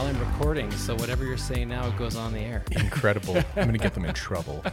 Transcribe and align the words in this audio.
while 0.00 0.08
I'm 0.08 0.18
recording, 0.18 0.70
so 0.70 0.94
whatever 0.94 1.26
you're 1.26 1.36
saying 1.36 1.68
now 1.68 1.86
it 1.86 1.96
goes 1.98 2.16
on 2.16 2.32
the 2.32 2.40
air. 2.40 2.64
Incredible. 2.72 3.36
I'm 3.56 3.64
going 3.64 3.72
to 3.72 3.78
get 3.78 3.92
them 3.92 4.06
in 4.06 4.14
trouble. 4.14 4.64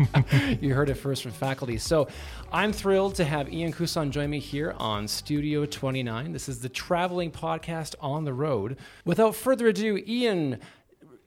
you 0.60 0.74
heard 0.74 0.90
it 0.90 0.96
first 0.96 1.22
from 1.22 1.32
faculty. 1.32 1.78
So 1.78 2.06
I'm 2.52 2.70
thrilled 2.70 3.14
to 3.14 3.24
have 3.24 3.50
Ian 3.50 3.72
Cusson 3.72 4.10
join 4.10 4.28
me 4.28 4.40
here 4.40 4.74
on 4.76 5.08
Studio 5.08 5.64
29. 5.64 6.32
This 6.32 6.50
is 6.50 6.60
the 6.60 6.68
traveling 6.68 7.30
podcast 7.30 7.94
on 7.98 8.24
the 8.24 8.34
road. 8.34 8.76
Without 9.06 9.34
further 9.34 9.68
ado, 9.68 10.02
Ian, 10.06 10.58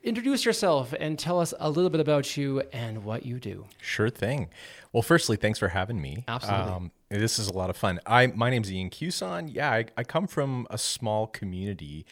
introduce 0.03 0.45
yourself 0.45 0.93
and 0.99 1.17
tell 1.17 1.39
us 1.39 1.51
a 1.59 1.71
little 1.71 1.89
bit 1.89 1.99
about 1.99 2.37
you 2.37 2.61
and 2.71 3.03
what 3.03 3.25
you 3.25 3.39
do. 3.39 3.65
Sure 3.81 4.11
thing. 4.11 4.49
Well, 4.93 5.01
firstly, 5.01 5.35
thanks 5.35 5.57
for 5.57 5.69
having 5.69 5.99
me. 5.99 6.25
Absolutely. 6.27 6.73
Um, 6.73 6.91
this 7.09 7.39
is 7.39 7.47
a 7.47 7.53
lot 7.53 7.71
of 7.71 7.77
fun. 7.77 8.01
I 8.05 8.27
my 8.27 8.51
name's 8.51 8.71
Ian 8.71 8.91
Cusson. 8.91 9.49
Yeah, 9.51 9.71
I, 9.71 9.85
I 9.97 10.03
come 10.03 10.27
from 10.27 10.67
a 10.69 10.77
small 10.77 11.25
community 11.25 12.05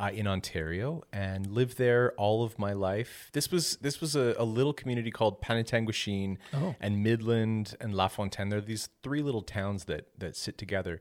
uh, 0.00 0.10
in 0.12 0.26
Ontario 0.26 1.02
and 1.12 1.46
lived 1.46 1.76
there 1.76 2.12
all 2.12 2.42
of 2.42 2.58
my 2.58 2.72
life. 2.72 3.28
This 3.32 3.50
was 3.52 3.76
this 3.76 4.00
was 4.00 4.16
a, 4.16 4.34
a 4.38 4.44
little 4.44 4.72
community 4.72 5.10
called 5.10 5.42
Penetanguishene 5.42 6.38
oh. 6.54 6.74
and 6.80 7.02
Midland 7.02 7.76
and 7.80 7.94
LaFontaine. 7.94 8.48
There 8.48 8.58
are 8.58 8.62
these 8.62 8.88
three 9.02 9.20
little 9.20 9.42
towns 9.42 9.84
that 9.84 10.08
that 10.18 10.36
sit 10.36 10.56
together. 10.56 11.00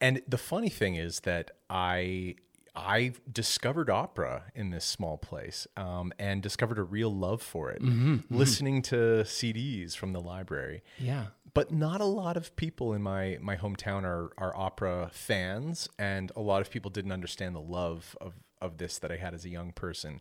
And 0.00 0.22
the 0.28 0.38
funny 0.38 0.68
thing 0.68 0.96
is 0.96 1.20
that 1.20 1.52
I 1.70 2.34
I 2.76 3.12
discovered 3.30 3.88
opera 3.88 4.44
in 4.54 4.70
this 4.70 4.84
small 4.84 5.16
place 5.16 5.66
um, 5.76 6.12
and 6.18 6.42
discovered 6.42 6.78
a 6.78 6.82
real 6.82 7.12
love 7.12 7.40
for 7.40 7.70
it, 7.70 7.82
mm-hmm, 7.82 8.14
mm-hmm. 8.14 8.36
listening 8.36 8.82
to 8.82 8.96
CDs 9.24 9.96
from 9.96 10.12
the 10.12 10.20
library. 10.20 10.82
Yeah. 10.98 11.26
But 11.54 11.72
not 11.72 12.02
a 12.02 12.06
lot 12.06 12.36
of 12.36 12.54
people 12.56 12.92
in 12.92 13.02
my, 13.02 13.38
my 13.40 13.56
hometown 13.56 14.04
are, 14.04 14.30
are 14.36 14.54
opera 14.54 15.08
fans, 15.10 15.88
and 15.98 16.30
a 16.36 16.42
lot 16.42 16.60
of 16.60 16.70
people 16.70 16.90
didn't 16.90 17.12
understand 17.12 17.54
the 17.54 17.62
love 17.62 18.14
of, 18.20 18.34
of 18.60 18.76
this 18.76 18.98
that 18.98 19.10
I 19.10 19.16
had 19.16 19.32
as 19.32 19.46
a 19.46 19.48
young 19.48 19.72
person. 19.72 20.20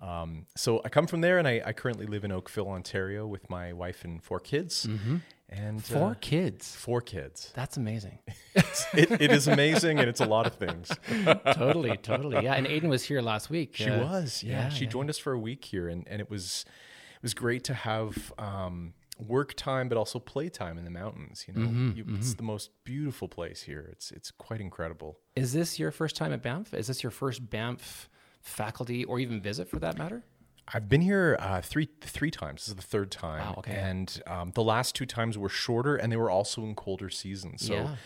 Um, 0.00 0.46
so 0.56 0.80
I 0.84 0.88
come 0.88 1.06
from 1.06 1.20
there, 1.20 1.38
and 1.38 1.46
I, 1.46 1.62
I, 1.64 1.72
currently 1.72 2.06
live 2.06 2.24
in 2.24 2.32
Oakville, 2.32 2.68
Ontario, 2.68 3.24
with 3.24 3.48
my 3.48 3.72
wife 3.72 4.04
and 4.04 4.20
four 4.20 4.40
kids. 4.40 4.86
Mm-hmm. 4.86 5.18
And 5.52 5.84
four 5.84 6.12
uh, 6.12 6.14
kids. 6.20 6.74
Four 6.74 7.02
kids. 7.02 7.52
That's 7.54 7.76
amazing. 7.76 8.20
it, 8.54 9.20
it 9.20 9.30
is 9.30 9.48
amazing, 9.48 9.98
and 9.98 10.08
it's 10.08 10.20
a 10.20 10.26
lot 10.26 10.46
of 10.46 10.54
things. 10.54 10.90
totally, 11.52 11.98
totally. 11.98 12.42
Yeah, 12.42 12.54
and 12.54 12.66
Aiden 12.66 12.88
was 12.88 13.04
here 13.04 13.20
last 13.20 13.50
week. 13.50 13.76
She 13.76 13.90
uh, 13.90 14.02
was. 14.02 14.42
Yeah, 14.42 14.52
yeah 14.52 14.68
she 14.70 14.84
yeah. 14.84 14.90
joined 14.90 15.10
us 15.10 15.18
for 15.18 15.32
a 15.32 15.38
week 15.38 15.64
here, 15.64 15.88
and, 15.88 16.08
and 16.08 16.20
it 16.22 16.30
was 16.30 16.64
it 17.16 17.22
was 17.22 17.34
great 17.34 17.64
to 17.64 17.74
have. 17.74 18.32
Um, 18.38 18.94
work 19.18 19.54
time 19.54 19.88
but 19.88 19.96
also 19.96 20.18
play 20.18 20.48
time 20.48 20.76
in 20.76 20.84
the 20.84 20.90
mountains 20.90 21.44
you 21.46 21.54
know 21.54 21.68
mm-hmm, 21.68 21.92
you, 21.96 22.02
mm-hmm. 22.02 22.16
it's 22.16 22.34
the 22.34 22.42
most 22.42 22.70
beautiful 22.82 23.28
place 23.28 23.62
here 23.62 23.88
it's 23.92 24.10
it's 24.10 24.32
quite 24.32 24.60
incredible 24.60 25.18
is 25.36 25.52
this 25.52 25.78
your 25.78 25.92
first 25.92 26.16
time 26.16 26.32
at 26.32 26.42
banff 26.42 26.74
is 26.74 26.88
this 26.88 27.04
your 27.04 27.12
first 27.12 27.48
banff 27.48 28.08
faculty 28.40 29.04
or 29.04 29.20
even 29.20 29.40
visit 29.40 29.68
for 29.68 29.78
that 29.78 29.96
matter 29.96 30.24
I've 30.68 30.88
been 30.88 31.00
here 31.00 31.36
uh, 31.40 31.60
three 31.60 31.88
three 32.00 32.30
times. 32.30 32.62
This 32.62 32.68
is 32.68 32.76
the 32.76 32.82
third 32.82 33.10
time. 33.10 33.40
Wow, 33.40 33.54
okay. 33.58 33.74
And 33.74 34.22
um, 34.26 34.52
the 34.54 34.62
last 34.62 34.94
two 34.94 35.06
times 35.06 35.36
were 35.36 35.48
shorter, 35.48 35.96
and 35.96 36.12
they 36.12 36.16
were 36.16 36.30
also 36.30 36.62
in 36.62 36.74
colder 36.74 37.10
seasons. 37.10 37.66
So, 37.66 37.74
yeah. 37.74 37.96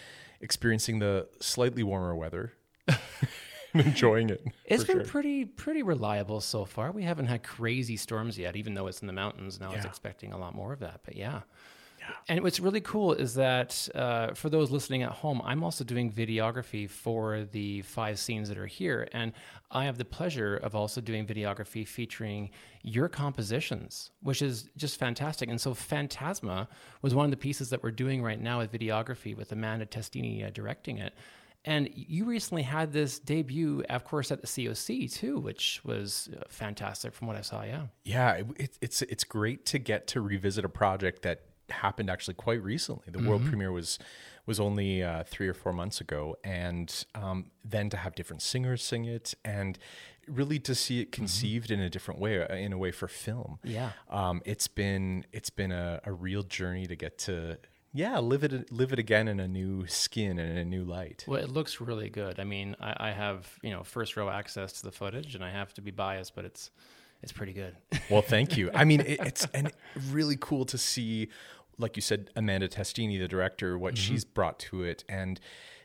experiencing 0.40 0.98
the 0.98 1.28
slightly 1.40 1.82
warmer 1.82 2.14
weather, 2.14 2.54
enjoying 3.74 4.30
it. 4.30 4.42
It's 4.64 4.84
been 4.84 4.98
sure. 4.98 5.04
pretty 5.04 5.44
pretty 5.44 5.82
reliable 5.82 6.40
so 6.40 6.64
far. 6.64 6.90
We 6.90 7.04
haven't 7.04 7.26
had 7.26 7.42
crazy 7.42 7.96
storms 7.96 8.38
yet, 8.38 8.56
even 8.56 8.74
though 8.74 8.88
it's 8.88 9.00
in 9.00 9.06
the 9.06 9.12
mountains. 9.12 9.60
Now 9.60 9.70
yeah. 9.70 9.76
it's 9.76 9.86
expecting 9.86 10.32
a 10.32 10.38
lot 10.38 10.54
more 10.54 10.72
of 10.72 10.80
that. 10.80 11.00
But 11.04 11.16
yeah. 11.16 11.42
And 12.28 12.42
what's 12.42 12.60
really 12.60 12.80
cool 12.80 13.12
is 13.12 13.34
that 13.34 13.88
uh, 13.94 14.34
for 14.34 14.48
those 14.48 14.70
listening 14.70 15.02
at 15.02 15.12
home, 15.12 15.40
I'm 15.44 15.62
also 15.62 15.84
doing 15.84 16.10
videography 16.10 16.88
for 16.88 17.44
the 17.52 17.82
five 17.82 18.18
scenes 18.18 18.48
that 18.48 18.58
are 18.58 18.66
here. 18.66 19.08
And 19.12 19.32
I 19.70 19.84
have 19.84 19.98
the 19.98 20.04
pleasure 20.04 20.56
of 20.56 20.74
also 20.74 21.00
doing 21.00 21.26
videography 21.26 21.86
featuring 21.86 22.50
your 22.82 23.08
compositions, 23.08 24.10
which 24.22 24.42
is 24.42 24.68
just 24.76 24.98
fantastic. 24.98 25.48
And 25.48 25.60
so 25.60 25.72
Fantasma 25.74 26.68
was 27.02 27.14
one 27.14 27.24
of 27.24 27.30
the 27.30 27.36
pieces 27.36 27.70
that 27.70 27.82
we're 27.82 27.90
doing 27.90 28.22
right 28.22 28.40
now 28.40 28.58
with 28.58 28.72
videography 28.72 29.36
with 29.36 29.52
Amanda 29.52 29.86
Testini 29.86 30.46
uh, 30.46 30.50
directing 30.50 30.98
it. 30.98 31.14
And 31.66 31.90
you 31.92 32.24
recently 32.24 32.62
had 32.62 32.92
this 32.92 33.18
debut, 33.18 33.82
of 33.90 34.04
course, 34.04 34.30
at 34.30 34.40
the 34.40 34.46
COC 34.46 35.12
too, 35.12 35.40
which 35.40 35.80
was 35.84 36.28
uh, 36.32 36.44
fantastic 36.48 37.12
from 37.12 37.26
what 37.26 37.36
I 37.36 37.40
saw. 37.40 37.64
Yeah, 37.64 37.86
yeah, 38.04 38.42
it, 38.56 38.78
it's 38.80 39.02
it's 39.02 39.24
great 39.24 39.66
to 39.66 39.80
get 39.80 40.06
to 40.08 40.20
revisit 40.20 40.64
a 40.64 40.68
project 40.68 41.22
that 41.22 41.40
happened 41.70 42.10
actually 42.10 42.34
quite 42.34 42.62
recently. 42.62 43.04
The 43.06 43.18
mm-hmm. 43.18 43.28
world 43.28 43.44
premiere 43.44 43.72
was 43.72 43.98
was 44.46 44.60
only 44.60 45.02
uh, 45.02 45.24
three 45.24 45.48
or 45.48 45.54
four 45.54 45.72
months 45.72 46.00
ago, 46.00 46.36
and 46.44 47.04
um, 47.14 47.50
then 47.64 47.90
to 47.90 47.96
have 47.96 48.14
different 48.14 48.42
singers 48.42 48.82
sing 48.82 49.04
it, 49.04 49.34
and 49.44 49.78
really 50.28 50.58
to 50.60 50.74
see 50.74 51.00
it 51.00 51.10
mm-hmm. 51.10 51.22
conceived 51.22 51.70
mm-hmm. 51.70 51.80
in 51.80 51.86
a 51.86 51.90
different 51.90 52.20
way, 52.20 52.42
uh, 52.42 52.54
in 52.54 52.72
a 52.72 52.78
way 52.78 52.92
for 52.92 53.08
film. 53.08 53.58
Yeah, 53.64 53.90
um, 54.08 54.42
it's 54.44 54.68
been 54.68 55.26
it's 55.32 55.50
been 55.50 55.72
a, 55.72 56.00
a 56.04 56.12
real 56.12 56.42
journey 56.42 56.86
to 56.86 56.96
get 56.96 57.18
to 57.18 57.58
yeah, 57.96 58.18
live 58.18 58.44
it 58.44 58.70
live 58.70 58.92
it 58.92 58.98
again 58.98 59.26
in 59.26 59.40
a 59.40 59.48
new 59.48 59.86
skin 59.86 60.38
and 60.38 60.52
in 60.52 60.58
a 60.58 60.64
new 60.64 60.84
light. 60.84 61.24
Well, 61.26 61.42
it 61.42 61.48
looks 61.48 61.80
really 61.80 62.10
good. 62.10 62.38
I 62.38 62.44
mean, 62.44 62.76
I, 62.80 63.08
I, 63.08 63.10
have 63.10 63.48
you 63.62 63.70
know 63.70 63.82
first 63.82 64.16
row 64.16 64.28
access 64.28 64.72
to 64.74 64.82
the 64.82 64.92
footage, 64.92 65.34
and 65.34 65.42
I 65.42 65.50
have 65.50 65.72
to 65.74 65.80
be 65.80 65.90
biased, 65.90 66.34
but 66.34 66.44
it's 66.44 66.70
it's 67.22 67.32
pretty 67.32 67.54
good. 67.54 67.74
well, 68.10 68.22
thank 68.22 68.56
you. 68.56 68.70
I 68.74 68.84
mean, 68.84 69.00
it, 69.06 69.20
it's 69.20 69.46
and 69.54 69.72
really 70.10 70.36
cool 70.38 70.66
to 70.66 70.78
see 70.78 71.28
like 71.78 71.96
you 71.96 72.02
said, 72.02 72.30
Amanda 72.36 72.68
Testini, 72.68 73.18
the 73.18 73.28
director, 73.28 73.78
what 73.78 73.94
mm-hmm. 73.94 74.12
she's 74.12 74.24
brought 74.24 74.58
to 74.60 74.82
it, 74.82 75.04
and 75.08 75.40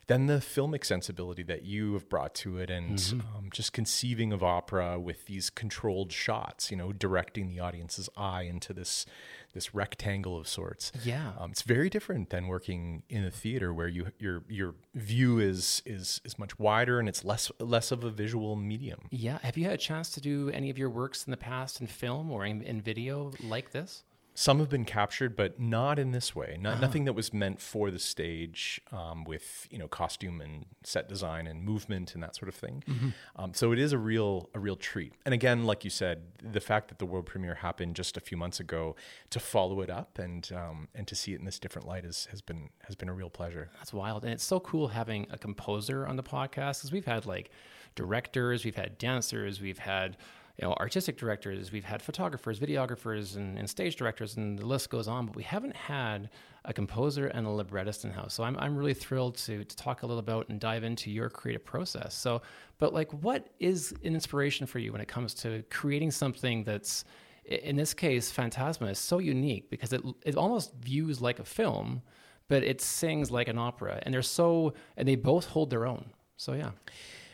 then 0.08 0.26
the 0.26 0.38
filmic 0.38 0.84
sensibility 0.84 1.42
that 1.44 1.64
you 1.64 1.94
have 1.94 2.08
brought 2.08 2.34
to 2.34 2.58
it, 2.58 2.70
and 2.70 2.98
mm-hmm. 2.98 3.20
um, 3.36 3.48
just 3.52 3.72
conceiving 3.72 4.32
of 4.32 4.42
opera 4.42 4.98
with 4.98 5.26
these 5.26 5.48
controlled 5.48 6.12
shots, 6.12 6.70
you 6.70 6.76
know, 6.76 6.92
directing 6.92 7.48
the 7.48 7.60
audience's 7.60 8.08
eye 8.16 8.42
into 8.42 8.72
this 8.72 9.06
this 9.54 9.74
rectangle 9.74 10.36
of 10.36 10.48
sorts. 10.48 10.92
Yeah, 11.04 11.32
um, 11.38 11.50
it's 11.50 11.62
very 11.62 11.88
different 11.88 12.30
than 12.30 12.46
working 12.46 13.02
in 13.08 13.24
a 13.24 13.30
theater 13.30 13.72
where 13.72 13.88
you 13.88 14.08
your 14.18 14.42
your 14.48 14.74
view 14.94 15.38
is 15.38 15.82
is 15.86 16.20
is 16.24 16.38
much 16.38 16.58
wider 16.58 16.98
and 16.98 17.08
it's 17.08 17.24
less 17.24 17.52
less 17.60 17.92
of 17.92 18.02
a 18.02 18.10
visual 18.10 18.56
medium. 18.56 19.08
Yeah, 19.10 19.38
have 19.42 19.56
you 19.56 19.64
had 19.64 19.74
a 19.74 19.78
chance 19.78 20.10
to 20.10 20.20
do 20.20 20.50
any 20.50 20.68
of 20.68 20.78
your 20.78 20.90
works 20.90 21.24
in 21.24 21.30
the 21.30 21.36
past 21.36 21.80
in 21.80 21.86
film 21.86 22.30
or 22.30 22.44
in, 22.44 22.62
in 22.62 22.80
video 22.80 23.32
like 23.42 23.70
this? 23.70 24.02
Some 24.34 24.60
have 24.60 24.70
been 24.70 24.84
captured, 24.84 25.36
but 25.36 25.60
not 25.60 25.98
in 25.98 26.12
this 26.12 26.34
way. 26.34 26.56
Not, 26.58 26.74
uh-huh. 26.74 26.80
Nothing 26.80 27.04
that 27.04 27.12
was 27.12 27.34
meant 27.34 27.60
for 27.60 27.90
the 27.90 27.98
stage 27.98 28.80
um, 28.90 29.24
with 29.24 29.68
you 29.70 29.78
know 29.78 29.88
costume 29.88 30.40
and 30.40 30.66
set 30.84 31.08
design 31.08 31.46
and 31.46 31.62
movement 31.62 32.14
and 32.14 32.22
that 32.22 32.34
sort 32.34 32.48
of 32.48 32.54
thing. 32.54 32.82
Mm-hmm. 32.88 33.08
Um, 33.36 33.54
so 33.54 33.72
it 33.72 33.78
is 33.78 33.92
a 33.92 33.98
real 33.98 34.48
a 34.54 34.58
real 34.58 34.76
treat. 34.76 35.12
And 35.24 35.34
again, 35.34 35.64
like 35.64 35.84
you 35.84 35.90
said, 35.90 36.22
the 36.42 36.60
fact 36.60 36.88
that 36.88 36.98
the 36.98 37.06
world 37.06 37.26
premiere 37.26 37.56
happened 37.56 37.94
just 37.94 38.16
a 38.16 38.20
few 38.20 38.36
months 38.36 38.58
ago 38.58 38.96
to 39.30 39.40
follow 39.40 39.80
it 39.80 39.90
up 39.90 40.18
and 40.18 40.48
um, 40.54 40.88
and 40.94 41.06
to 41.08 41.14
see 41.14 41.34
it 41.34 41.38
in 41.38 41.44
this 41.44 41.58
different 41.58 41.86
light 41.86 42.04
is, 42.04 42.26
has 42.30 42.40
been 42.40 42.70
has 42.86 42.96
been 42.96 43.08
a 43.08 43.14
real 43.14 43.30
pleasure. 43.30 43.70
That's 43.74 43.92
wild, 43.92 44.24
and 44.24 44.32
it's 44.32 44.44
so 44.44 44.60
cool 44.60 44.88
having 44.88 45.26
a 45.30 45.36
composer 45.36 46.06
on 46.06 46.16
the 46.16 46.22
podcast 46.22 46.78
because 46.78 46.92
we've 46.92 47.04
had 47.04 47.26
like 47.26 47.50
directors, 47.94 48.64
we've 48.64 48.76
had 48.76 48.96
dancers, 48.96 49.60
we've 49.60 49.78
had 49.78 50.16
you 50.62 50.68
know, 50.68 50.74
artistic 50.74 51.16
directors, 51.16 51.72
we've 51.72 51.84
had 51.84 52.00
photographers, 52.00 52.60
videographers, 52.60 53.34
and, 53.34 53.58
and, 53.58 53.68
stage 53.68 53.96
directors, 53.96 54.36
and 54.36 54.56
the 54.56 54.64
list 54.64 54.90
goes 54.90 55.08
on. 55.08 55.26
But 55.26 55.34
we 55.34 55.42
haven't 55.42 55.74
had 55.74 56.30
a 56.64 56.72
composer 56.72 57.26
and 57.26 57.48
a 57.48 57.50
librettist 57.50 58.04
in 58.04 58.12
house. 58.12 58.34
So 58.34 58.44
I'm, 58.44 58.56
I'm 58.58 58.76
really 58.76 58.94
thrilled 58.94 59.36
to 59.38 59.64
to 59.64 59.76
talk 59.76 60.04
a 60.04 60.06
little 60.06 60.20
about 60.20 60.48
and 60.50 60.60
dive 60.60 60.84
into 60.84 61.10
your 61.10 61.28
creative 61.28 61.64
process. 61.64 62.14
So, 62.14 62.42
but 62.78 62.94
like, 62.94 63.10
what 63.24 63.48
is 63.58 63.90
an 64.04 64.14
inspiration 64.14 64.68
for 64.68 64.78
you 64.78 64.92
when 64.92 65.00
it 65.00 65.08
comes 65.08 65.34
to 65.42 65.64
creating 65.68 66.12
something 66.12 66.62
that's 66.62 67.04
in 67.44 67.74
this 67.74 67.92
case, 67.92 68.30
Fantasma 68.30 68.88
is 68.92 69.00
so 69.00 69.18
unique 69.18 69.68
because 69.68 69.92
it 69.92 70.02
it 70.24 70.36
almost 70.36 70.74
views 70.76 71.20
like 71.20 71.40
a 71.40 71.44
film, 71.44 72.02
but 72.46 72.62
it 72.62 72.80
sings 72.80 73.32
like 73.32 73.48
an 73.48 73.58
opera, 73.58 73.98
and 74.04 74.14
they're 74.14 74.22
so 74.22 74.74
and 74.96 75.08
they 75.08 75.16
both 75.16 75.46
hold 75.46 75.70
their 75.70 75.86
own. 75.86 76.04
So 76.36 76.52
yeah. 76.52 76.70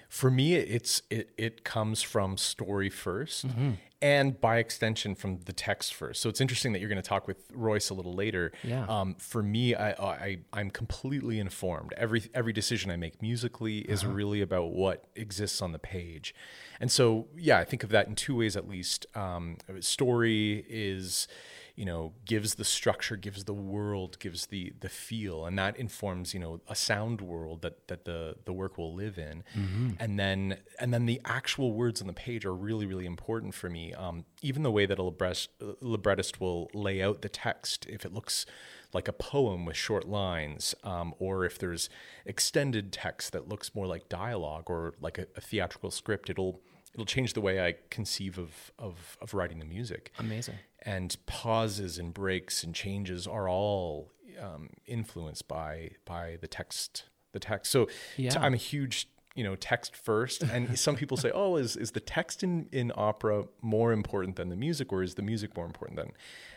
For 0.09 0.31
me, 0.31 0.55
it's 0.55 1.03
it 1.11 1.31
it 1.37 1.65
comes 1.65 2.03
from 2.03 2.39
story 2.39 2.89
1st 2.89 3.45
mm-hmm. 3.45 3.71
and 4.01 4.41
by 4.41 4.57
extension 4.57 5.15
from 5.15 5.41
the 5.45 5.53
text 5.53 5.93
first. 5.93 6.23
So 6.23 6.31
it's 6.31 6.41
interesting 6.41 6.73
that 6.73 6.79
you're 6.79 6.89
going 6.89 7.03
to 7.03 7.07
talk 7.07 7.27
with 7.27 7.45
Royce 7.53 7.91
a 7.91 7.95
little 7.95 8.15
later. 8.15 8.53
Yeah. 8.65 8.87
Um, 8.89 9.17
for 9.17 9.43
me, 9.43 9.75
I, 9.75 9.91
I 9.91 10.39
I'm 10.55 10.71
completely 10.71 11.39
informed. 11.39 11.93
Every 11.99 12.23
every 12.33 12.55
decision 12.55 12.91
I 12.91 12.97
make 12.97 13.21
musically 13.21 13.81
is 13.81 14.03
uh-huh. 14.03 14.15
really 14.15 14.41
about 14.41 14.71
what 14.71 15.05
exists 15.15 15.61
on 15.61 15.73
the 15.73 15.79
page, 15.79 16.35
and 16.81 16.91
so 16.91 17.29
yeah, 17.37 17.59
I 17.59 17.65
think 17.65 17.83
of 17.85 17.91
that 17.91 18.09
in 18.09 18.15
two 18.15 18.37
ways 18.37 18.57
at 18.57 18.67
least. 18.67 19.05
Um, 19.15 19.59
story 19.81 20.65
is 20.71 21.29
you 21.79 21.85
know 21.85 22.13
gives 22.25 22.57
the 22.57 22.65
structure 22.65 23.15
gives 23.15 23.45
the 23.45 23.55
world 23.55 24.19
gives 24.19 24.47
the 24.47 24.73
the 24.81 24.89
feel 24.89 25.47
and 25.47 25.57
that 25.57 25.77
informs 25.77 26.35
you 26.35 26.41
know 26.41 26.61
a 26.67 26.75
sound 26.75 27.21
world 27.21 27.63
that 27.63 27.87
that 27.87 28.05
the 28.05 28.35
the 28.47 28.53
work 28.53 28.77
will 28.77 28.93
live 28.93 29.17
in 29.17 29.45
mm-hmm. 29.57 29.91
and 30.01 30.19
then 30.19 30.57
and 30.81 30.93
then 30.93 31.07
the 31.07 31.21
actual 31.25 31.73
words 31.73 32.01
on 32.01 32.09
the 32.09 32.13
page 32.13 32.45
are 32.45 32.55
really 32.55 32.85
really 32.85 33.07
important 33.07 33.55
for 33.55 33.71
me 33.71 33.95
um, 33.95 34.25
even 34.43 34.65
the 34.65 34.73
way 34.73 34.87
that 34.87 34.99
a 34.99 35.03
librettist, 35.03 35.51
librettist 35.81 36.41
will 36.41 36.69
lay 36.75 37.01
out 37.01 37.23
the 37.23 37.29
text 37.29 37.87
if 37.89 38.05
it 38.05 38.13
looks 38.13 38.45
like 38.93 39.07
a 39.07 39.13
poem 39.13 39.67
with 39.67 39.77
short 39.77 40.09
lines, 40.09 40.75
um, 40.83 41.13
or 41.19 41.45
if 41.45 41.59
there's 41.59 41.91
extended 42.25 42.91
text 42.91 43.33
that 43.33 43.47
looks 43.47 43.75
more 43.75 43.87
like 43.87 44.09
dialogue 44.09 44.71
or 44.71 44.95
like 45.01 45.19
a, 45.19 45.27
a 45.37 45.41
theatrical 45.41 45.91
script, 45.91 46.31
it'll 46.31 46.63
it'll 46.95 47.07
change 47.07 47.33
the 47.35 47.41
way 47.41 47.65
I 47.65 47.75
conceive 47.91 48.39
of 48.39 48.73
of 48.79 49.17
of 49.21 49.35
writing 49.35 49.59
the 49.59 49.65
music. 49.67 50.13
Amazing. 50.19 50.57
And 50.83 51.17
pauses 51.27 51.99
and 51.99 52.15
breaks 52.15 52.63
and 52.63 52.75
changes 52.75 53.27
are 53.27 53.49
all 53.49 54.13
um, 54.41 54.71
influenced 54.87 55.49
by 55.49 55.93
by 56.05 56.39
the 56.41 56.49
text. 56.49 57.05
The 57.33 57.41
text. 57.41 57.71
So 57.73 57.89
Yeah. 58.17 58.31
t- 58.31 58.39
I'm 58.39 58.55
a 58.55 58.59
huge 58.59 59.09
you 59.35 59.45
know 59.45 59.55
text 59.55 59.95
first 59.95 60.43
and 60.43 60.77
some 60.87 60.97
people 60.97 61.17
say 61.17 61.31
oh 61.33 61.55
is, 61.57 61.77
is 61.77 61.93
the 61.93 62.01
text 62.01 62.43
in, 62.43 62.69
in 62.73 62.91
opera 62.97 63.45
more 63.63 63.93
important 63.93 64.35
than 64.35 64.49
the 64.49 64.57
music 64.57 64.93
or 64.93 65.01
is 65.03 65.15
the 65.15 65.23
music 65.23 65.55
more 65.57 65.67
important 65.67 65.97
than 65.97 66.09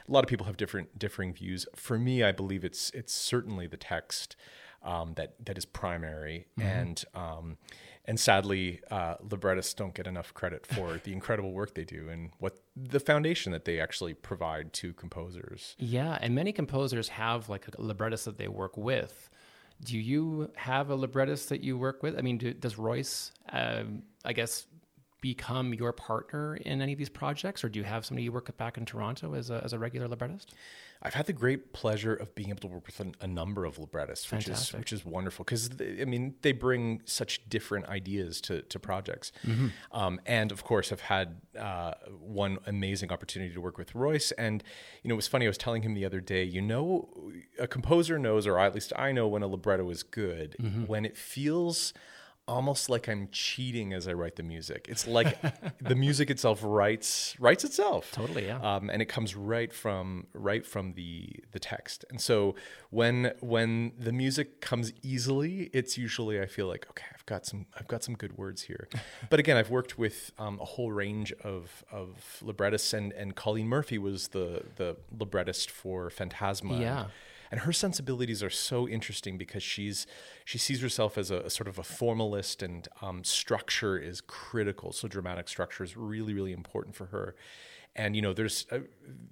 a 0.07 0.11
lot 0.11 0.23
of 0.23 0.27
people 0.29 0.47
have 0.47 0.57
different 0.57 0.97
differing 0.97 1.31
views 1.31 1.67
for 1.75 1.99
me 1.99 2.23
i 2.23 2.31
believe 2.31 2.63
it's 2.65 2.89
it's 2.91 3.13
certainly 3.13 3.67
the 3.67 3.77
text 3.77 4.35
um, 4.83 5.13
that 5.15 5.35
that 5.45 5.57
is 5.57 5.65
primary 5.65 6.47
and 6.59 7.03
um, 7.13 7.57
and 8.05 8.19
sadly 8.19 8.79
uh, 8.89 9.15
librettists 9.29 9.73
don't 9.73 9.93
get 9.93 10.07
enough 10.07 10.33
credit 10.33 10.65
for 10.65 10.97
the 11.03 11.13
incredible 11.13 11.51
work 11.51 11.73
they 11.73 11.83
do 11.83 12.09
and 12.09 12.31
what 12.39 12.59
the 12.75 12.99
foundation 12.99 13.51
that 13.51 13.65
they 13.65 13.79
actually 13.79 14.13
provide 14.13 14.73
to 14.73 14.93
composers 14.93 15.75
Yeah, 15.77 16.17
and 16.21 16.33
many 16.33 16.51
composers 16.51 17.09
have 17.09 17.49
like 17.49 17.67
a 17.67 17.81
librettist 17.81 18.25
that 18.25 18.37
they 18.37 18.47
work 18.47 18.77
with. 18.77 19.29
Do 19.83 19.97
you 19.97 20.51
have 20.55 20.89
a 20.89 20.95
librettist 20.95 21.49
that 21.49 21.61
you 21.61 21.77
work 21.77 22.03
with? 22.03 22.17
I 22.17 22.21
mean, 22.21 22.37
do, 22.37 22.53
does 22.53 22.77
Royce, 22.77 23.31
um, 23.49 24.03
I 24.23 24.33
guess, 24.33 24.67
become 25.21 25.73
your 25.73 25.93
partner 25.93 26.55
in 26.55 26.81
any 26.81 26.93
of 26.93 26.99
these 26.99 27.09
projects, 27.09 27.63
or 27.63 27.69
do 27.69 27.79
you 27.79 27.85
have 27.85 28.05
somebody 28.05 28.23
you 28.23 28.31
work 28.31 28.47
with 28.47 28.57
back 28.57 28.77
in 28.77 28.85
Toronto 28.85 29.33
as 29.35 29.49
a, 29.49 29.61
as 29.63 29.71
a 29.71 29.79
regular 29.79 30.07
librettist? 30.07 30.53
I've 31.03 31.15
had 31.15 31.25
the 31.25 31.33
great 31.33 31.73
pleasure 31.73 32.13
of 32.13 32.35
being 32.35 32.49
able 32.49 32.59
to 32.59 32.67
work 32.67 32.85
with 32.85 32.99
a, 32.99 33.11
a 33.21 33.27
number 33.27 33.65
of 33.65 33.79
librettists, 33.79 34.31
which 34.31 34.47
is 34.47 34.73
which 34.79 34.93
is 34.93 35.03
wonderful 35.03 35.43
because 35.45 35.69
I 35.79 36.05
mean 36.05 36.35
they 36.41 36.51
bring 36.51 37.01
such 37.05 37.47
different 37.49 37.87
ideas 37.87 38.39
to 38.41 38.61
to 38.63 38.79
projects, 38.79 39.31
um, 39.91 40.19
and 40.27 40.51
of 40.51 40.63
course 40.63 40.91
I've 40.91 41.01
had 41.01 41.41
uh, 41.57 41.93
one 42.19 42.59
amazing 42.67 43.11
opportunity 43.11 43.53
to 43.53 43.61
work 43.61 43.77
with 43.79 43.95
Royce, 43.95 44.31
and 44.33 44.63
you 45.01 45.09
know 45.09 45.13
it 45.13 45.17
was 45.17 45.27
funny. 45.27 45.45
I 45.45 45.49
was 45.49 45.57
telling 45.57 45.81
him 45.81 45.95
the 45.95 46.05
other 46.05 46.21
day, 46.21 46.43
you 46.43 46.61
know, 46.61 47.09
a 47.59 47.67
composer 47.67 48.19
knows, 48.19 48.45
or 48.45 48.59
at 48.59 48.75
least 48.75 48.93
I 48.95 49.11
know, 49.11 49.27
when 49.27 49.41
a 49.41 49.47
libretto 49.47 49.89
is 49.89 50.03
good 50.03 50.55
when 50.87 51.05
it 51.05 51.17
feels 51.17 51.93
almost 52.47 52.89
like 52.89 53.07
I'm 53.07 53.29
cheating 53.31 53.93
as 53.93 54.07
I 54.07 54.13
write 54.13 54.35
the 54.35 54.43
music. 54.43 54.87
It's 54.89 55.07
like 55.07 55.37
the 55.81 55.95
music 55.95 56.29
itself 56.29 56.59
writes 56.63 57.35
writes 57.39 57.63
itself. 57.63 58.11
Totally, 58.11 58.47
yeah. 58.47 58.59
Um, 58.59 58.89
and 58.89 59.01
it 59.01 59.05
comes 59.05 59.35
right 59.35 59.71
from 59.71 60.27
right 60.33 60.65
from 60.65 60.93
the 60.93 61.29
the 61.51 61.59
text. 61.59 62.05
And 62.09 62.19
so 62.19 62.55
when 62.89 63.33
when 63.39 63.93
the 63.97 64.11
music 64.11 64.61
comes 64.61 64.91
easily, 65.01 65.69
it's 65.73 65.97
usually 65.97 66.41
I 66.41 66.45
feel 66.45 66.67
like 66.67 66.87
okay, 66.89 67.05
I've 67.13 67.25
got 67.25 67.45
some 67.45 67.67
I've 67.77 67.87
got 67.87 68.03
some 68.03 68.15
good 68.15 68.37
words 68.37 68.63
here. 68.63 68.87
but 69.29 69.39
again, 69.39 69.57
I've 69.57 69.69
worked 69.69 69.97
with 69.97 70.31
um, 70.37 70.59
a 70.59 70.65
whole 70.65 70.91
range 70.91 71.33
of 71.43 71.83
of 71.91 72.41
librettists, 72.41 72.93
and 72.93 73.13
and 73.13 73.35
Colleen 73.35 73.67
Murphy 73.67 73.97
was 73.97 74.29
the 74.29 74.63
the 74.75 74.97
librettist 75.17 75.69
for 75.69 76.09
Fantasma. 76.09 76.79
Yeah. 76.79 77.01
And 77.01 77.09
her 77.59 77.73
sensibilities 77.73 78.41
are 78.41 78.49
so 78.49 78.87
interesting 78.87 79.37
because 79.37 79.61
she's 79.61 80.07
she 80.45 80.57
sees 80.57 80.81
herself 80.81 81.17
as 81.17 81.31
a, 81.31 81.41
a 81.41 81.49
sort 81.49 81.67
of 81.67 81.77
a 81.77 81.83
formalist, 81.83 82.63
and 82.63 82.87
um, 83.01 83.23
structure 83.23 83.97
is 83.97 84.21
critical. 84.21 84.93
So 84.93 85.07
dramatic 85.07 85.49
structure 85.49 85.83
is 85.83 85.97
really 85.97 86.33
really 86.33 86.53
important 86.53 86.95
for 86.95 87.07
her. 87.07 87.35
And 87.93 88.15
you 88.15 88.21
know, 88.21 88.31
there's 88.31 88.65
uh, 88.71 88.79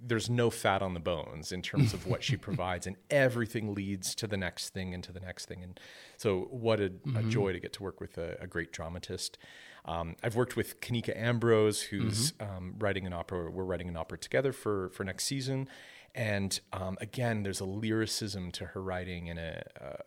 there's 0.02 0.28
no 0.28 0.50
fat 0.50 0.82
on 0.82 0.92
the 0.92 1.00
bones 1.00 1.50
in 1.50 1.62
terms 1.62 1.94
of 1.94 2.06
what 2.06 2.22
she 2.22 2.36
provides, 2.48 2.86
and 2.86 2.96
everything 3.08 3.74
leads 3.74 4.14
to 4.16 4.26
the 4.26 4.36
next 4.36 4.70
thing 4.70 4.92
and 4.92 5.02
to 5.04 5.12
the 5.12 5.20
next 5.20 5.46
thing. 5.46 5.62
And 5.62 5.80
so, 6.18 6.48
what 6.50 6.78
a, 6.78 6.92
a 7.16 7.22
joy 7.22 7.52
to 7.52 7.60
get 7.60 7.72
to 7.74 7.82
work 7.82 8.00
with 8.00 8.18
a, 8.18 8.36
a 8.38 8.46
great 8.46 8.70
dramatist. 8.70 9.38
Um, 9.86 10.16
I've 10.22 10.36
worked 10.36 10.56
with 10.56 10.80
Kanika 10.82 11.16
Ambrose, 11.16 11.80
who's 11.80 12.34
um, 12.38 12.74
writing 12.78 13.06
an 13.06 13.14
opera. 13.14 13.50
We're 13.50 13.64
writing 13.64 13.88
an 13.88 13.96
opera 13.96 14.18
together 14.18 14.52
for 14.52 14.90
for 14.90 15.04
next 15.04 15.24
season, 15.24 15.66
and 16.14 16.58
um, 16.72 16.98
again, 17.00 17.42
there's 17.42 17.60
a 17.60 17.64
lyricism 17.64 18.50
to 18.52 18.66
her 18.66 18.82
writing 18.82 19.30
and 19.30 19.38
a, 19.38 19.64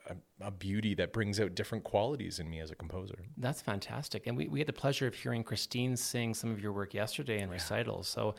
a 0.10 0.16
a 0.44 0.52
beauty 0.52 0.94
that 0.96 1.14
brings 1.14 1.40
out 1.40 1.56
different 1.56 1.84
qualities 1.84 2.40
in 2.40 2.50
me 2.50 2.60
as 2.60 2.70
a 2.70 2.76
composer. 2.76 3.16
That's 3.38 3.62
fantastic. 3.62 4.28
And 4.28 4.38
we, 4.38 4.48
we 4.48 4.60
had 4.60 4.68
the 4.68 4.74
pleasure 4.74 5.08
of 5.08 5.16
hearing 5.16 5.44
Christine 5.44 5.96
sing 5.96 6.34
some 6.34 6.52
of 6.52 6.60
your 6.60 6.74
work 6.74 6.94
yesterday 6.94 7.42
in 7.42 7.50
recitals. 7.50 8.08
So, 8.08 8.36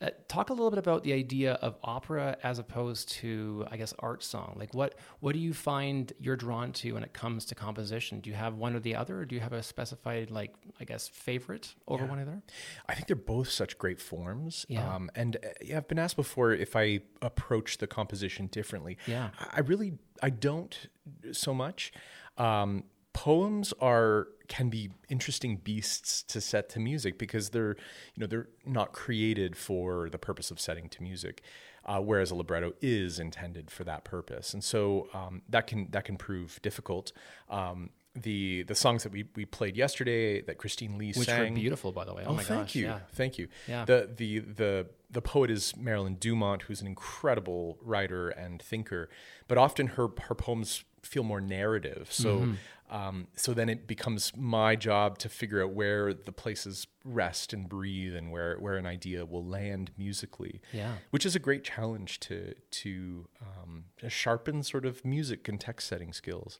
uh, 0.00 0.10
talk 0.28 0.50
a 0.50 0.52
little 0.52 0.70
bit 0.70 0.78
about 0.78 1.02
the 1.02 1.12
idea 1.12 1.54
of 1.54 1.76
opera 1.82 2.36
as 2.42 2.58
opposed 2.58 3.08
to, 3.08 3.66
I 3.70 3.76
guess, 3.76 3.92
art 3.98 4.22
song. 4.22 4.54
Like, 4.56 4.72
what 4.72 4.94
what 5.20 5.32
do 5.32 5.40
you 5.40 5.52
find 5.52 6.12
you're 6.20 6.36
drawn 6.36 6.72
to 6.74 6.92
when 6.92 7.02
it 7.02 7.12
comes 7.12 7.44
to 7.46 7.54
composition? 7.54 8.20
Do 8.20 8.30
you 8.30 8.36
have 8.36 8.54
one 8.54 8.76
or 8.76 8.80
the 8.80 8.94
other, 8.94 9.18
or 9.18 9.24
do 9.24 9.34
you 9.34 9.40
have 9.40 9.52
a 9.52 9.62
specified, 9.62 10.30
like, 10.30 10.54
I 10.80 10.84
guess, 10.84 11.08
favorite 11.08 11.74
over 11.88 12.06
one 12.06 12.18
or 12.18 12.22
other? 12.22 12.42
I 12.88 12.94
think 12.94 13.08
they're 13.08 13.16
both 13.16 13.50
such 13.50 13.76
great 13.76 14.00
forms. 14.00 14.64
Yeah. 14.68 14.94
Um, 14.94 15.10
and 15.14 15.36
uh, 15.36 15.48
yeah, 15.60 15.78
I've 15.78 15.88
been 15.88 15.98
asked 15.98 16.16
before 16.16 16.52
if 16.52 16.76
I 16.76 17.00
approach 17.20 17.78
the 17.78 17.86
composition 17.86 18.46
differently. 18.46 18.98
Yeah. 19.06 19.30
I 19.40 19.58
I 19.58 19.60
really, 19.60 19.98
I 20.22 20.30
don't 20.30 20.88
so 21.32 21.52
much. 21.52 21.92
Um, 22.36 22.84
poems 23.24 23.74
are 23.80 24.28
can 24.48 24.68
be 24.70 24.90
interesting 25.08 25.56
beasts 25.56 26.22
to 26.22 26.40
set 26.40 26.68
to 26.70 26.78
music 26.80 27.18
because 27.18 27.50
they're 27.50 27.76
you 28.14 28.20
know 28.20 28.26
they're 28.26 28.48
not 28.64 28.92
created 28.92 29.56
for 29.56 30.08
the 30.10 30.18
purpose 30.18 30.50
of 30.52 30.58
setting 30.60 30.88
to 30.88 31.02
music 31.02 31.42
uh, 31.84 32.00
whereas 32.00 32.30
a 32.30 32.34
libretto 32.34 32.72
is 32.80 33.18
intended 33.18 33.70
for 33.70 33.82
that 33.84 34.04
purpose 34.04 34.54
and 34.54 34.62
so 34.62 35.08
um, 35.14 35.42
that 35.48 35.66
can 35.66 35.80
that 35.90 36.04
can 36.04 36.16
prove 36.16 36.60
difficult 36.62 37.12
um, 37.50 37.90
the 38.14 38.62
the 38.64 38.74
songs 38.74 39.02
that 39.04 39.12
we, 39.12 39.24
we 39.36 39.44
played 39.44 39.76
yesterday 39.76 40.40
that 40.42 40.56
Christine 40.58 40.96
Lee 40.98 41.12
Which 41.14 41.28
sang 41.28 41.52
were 41.54 41.60
beautiful, 41.60 41.92
by 41.92 42.04
the 42.04 42.14
way. 42.14 42.24
Oh, 42.26 42.30
Oh, 42.30 42.34
my 42.34 42.42
thank 42.42 42.62
gosh. 42.68 42.74
you, 42.74 42.86
Yeah. 42.86 42.98
thank 43.12 43.38
you. 43.38 43.46
Yeah. 43.68 43.84
The 43.84 44.10
the 44.20 44.38
the 44.40 44.86
the 45.10 45.22
poet 45.22 45.50
is 45.52 45.76
Marilyn 45.76 46.16
Dumont, 46.18 46.62
who's 46.62 46.80
an 46.80 46.88
incredible 46.88 47.78
writer 47.80 48.28
and 48.30 48.60
thinker, 48.60 49.08
but 49.46 49.56
often 49.56 49.84
her 49.96 50.08
her 50.28 50.34
poems 50.34 50.82
feel 51.02 51.22
more 51.22 51.40
narrative. 51.40 52.08
So 52.10 52.38
Mm-hmm. 52.38 52.54
um, 52.90 53.26
so 53.36 53.52
then 53.54 53.68
it 53.68 53.86
becomes 53.86 54.32
my 54.36 54.74
job 54.76 55.18
to 55.18 55.28
figure 55.28 55.62
out 55.62 55.72
where 55.72 56.14
the 56.14 56.32
places 56.32 56.86
rest 57.04 57.52
and 57.52 57.68
breathe, 57.68 58.14
and 58.16 58.30
where 58.32 58.56
where 58.58 58.76
an 58.76 58.86
idea 58.86 59.24
will 59.26 59.44
land 59.44 59.90
musically. 59.98 60.60
Yeah. 60.72 60.94
which 61.10 61.26
is 61.26 61.34
a 61.36 61.38
great 61.38 61.64
challenge 61.64 62.18
to 62.20 62.54
to 62.82 63.28
um, 63.42 63.84
sharpen 64.08 64.62
sort 64.62 64.86
of 64.86 65.04
music 65.04 65.48
and 65.48 65.60
text 65.60 65.86
setting 65.88 66.12
skills. 66.12 66.58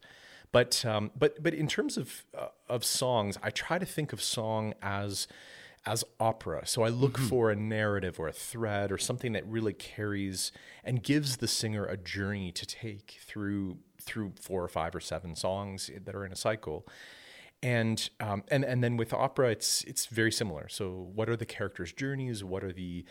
But 0.52 0.84
um, 0.84 1.10
but 1.18 1.42
but 1.42 1.54
in 1.54 1.66
terms 1.68 1.96
of 1.96 2.24
uh, 2.36 2.48
of 2.68 2.84
songs, 2.84 3.38
I 3.42 3.50
try 3.50 3.78
to 3.78 3.86
think 3.86 4.12
of 4.12 4.22
song 4.22 4.74
as 4.82 5.28
as 5.86 6.04
opera. 6.20 6.66
So 6.66 6.82
I 6.82 6.88
look 6.88 7.16
for 7.16 7.50
a 7.50 7.56
narrative 7.56 8.18
or 8.20 8.28
a 8.28 8.32
thread 8.32 8.92
or 8.92 8.98
something 8.98 9.32
that 9.32 9.46
really 9.46 9.72
carries 9.72 10.52
and 10.84 11.02
gives 11.02 11.38
the 11.38 11.48
singer 11.48 11.86
a 11.86 11.96
journey 11.96 12.52
to 12.52 12.66
take 12.66 13.18
through 13.24 13.78
through 14.08 14.32
four 14.40 14.62
or 14.64 14.68
five 14.68 14.94
or 14.94 15.00
seven 15.00 15.36
songs 15.36 15.90
that 16.04 16.14
are 16.14 16.24
in 16.24 16.32
a 16.32 16.36
cycle. 16.36 16.86
And 17.62 18.08
um, 18.20 18.44
and 18.48 18.64
and 18.64 18.82
then 18.84 18.96
with 18.96 19.12
opera, 19.12 19.50
it's 19.50 19.82
it's 19.84 20.06
very 20.06 20.32
similar. 20.32 20.68
So 20.68 21.10
what 21.14 21.28
are 21.28 21.36
the 21.36 21.46
characters' 21.46 21.92
journeys? 21.92 22.44
What 22.44 22.62
are 22.62 22.72
the 22.72 23.04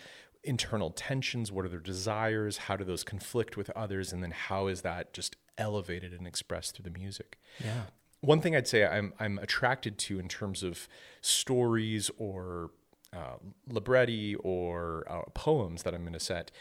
internal 0.44 0.92
tensions? 0.92 1.51
What 1.51 1.66
are 1.66 1.70
their 1.70 1.82
desires? 1.82 2.58
How 2.58 2.77
do 2.77 2.86
those 2.86 3.04
conflict 3.04 3.58
with 3.58 3.70
others? 3.72 4.13
And 4.13 4.24
then 4.24 4.32
how 4.32 4.68
is 4.68 4.82
that 4.82 5.13
just 5.13 5.36
elevated 5.58 6.13
and 6.13 6.25
expressed 6.25 6.75
through 6.75 6.89
the 6.89 6.98
music? 6.98 7.38
Yeah. 7.63 7.84
One 8.22 8.42
thing 8.42 8.56
I'd 8.56 8.68
say 8.68 8.86
I'm 8.86 9.13
I'm 9.20 9.38
attracted 9.39 9.98
to 10.00 10.20
in 10.20 10.27
terms 10.30 10.63
of 10.63 10.88
stories 11.22 12.10
or 12.18 12.72
uh, 13.13 13.38
libretti 13.68 14.36
or 14.36 15.06
uh, 15.10 15.24
poems 15.34 15.84
that 15.84 15.94
I'm 15.94 16.01
going 16.01 16.13
to 16.13 16.20
set 16.20 16.51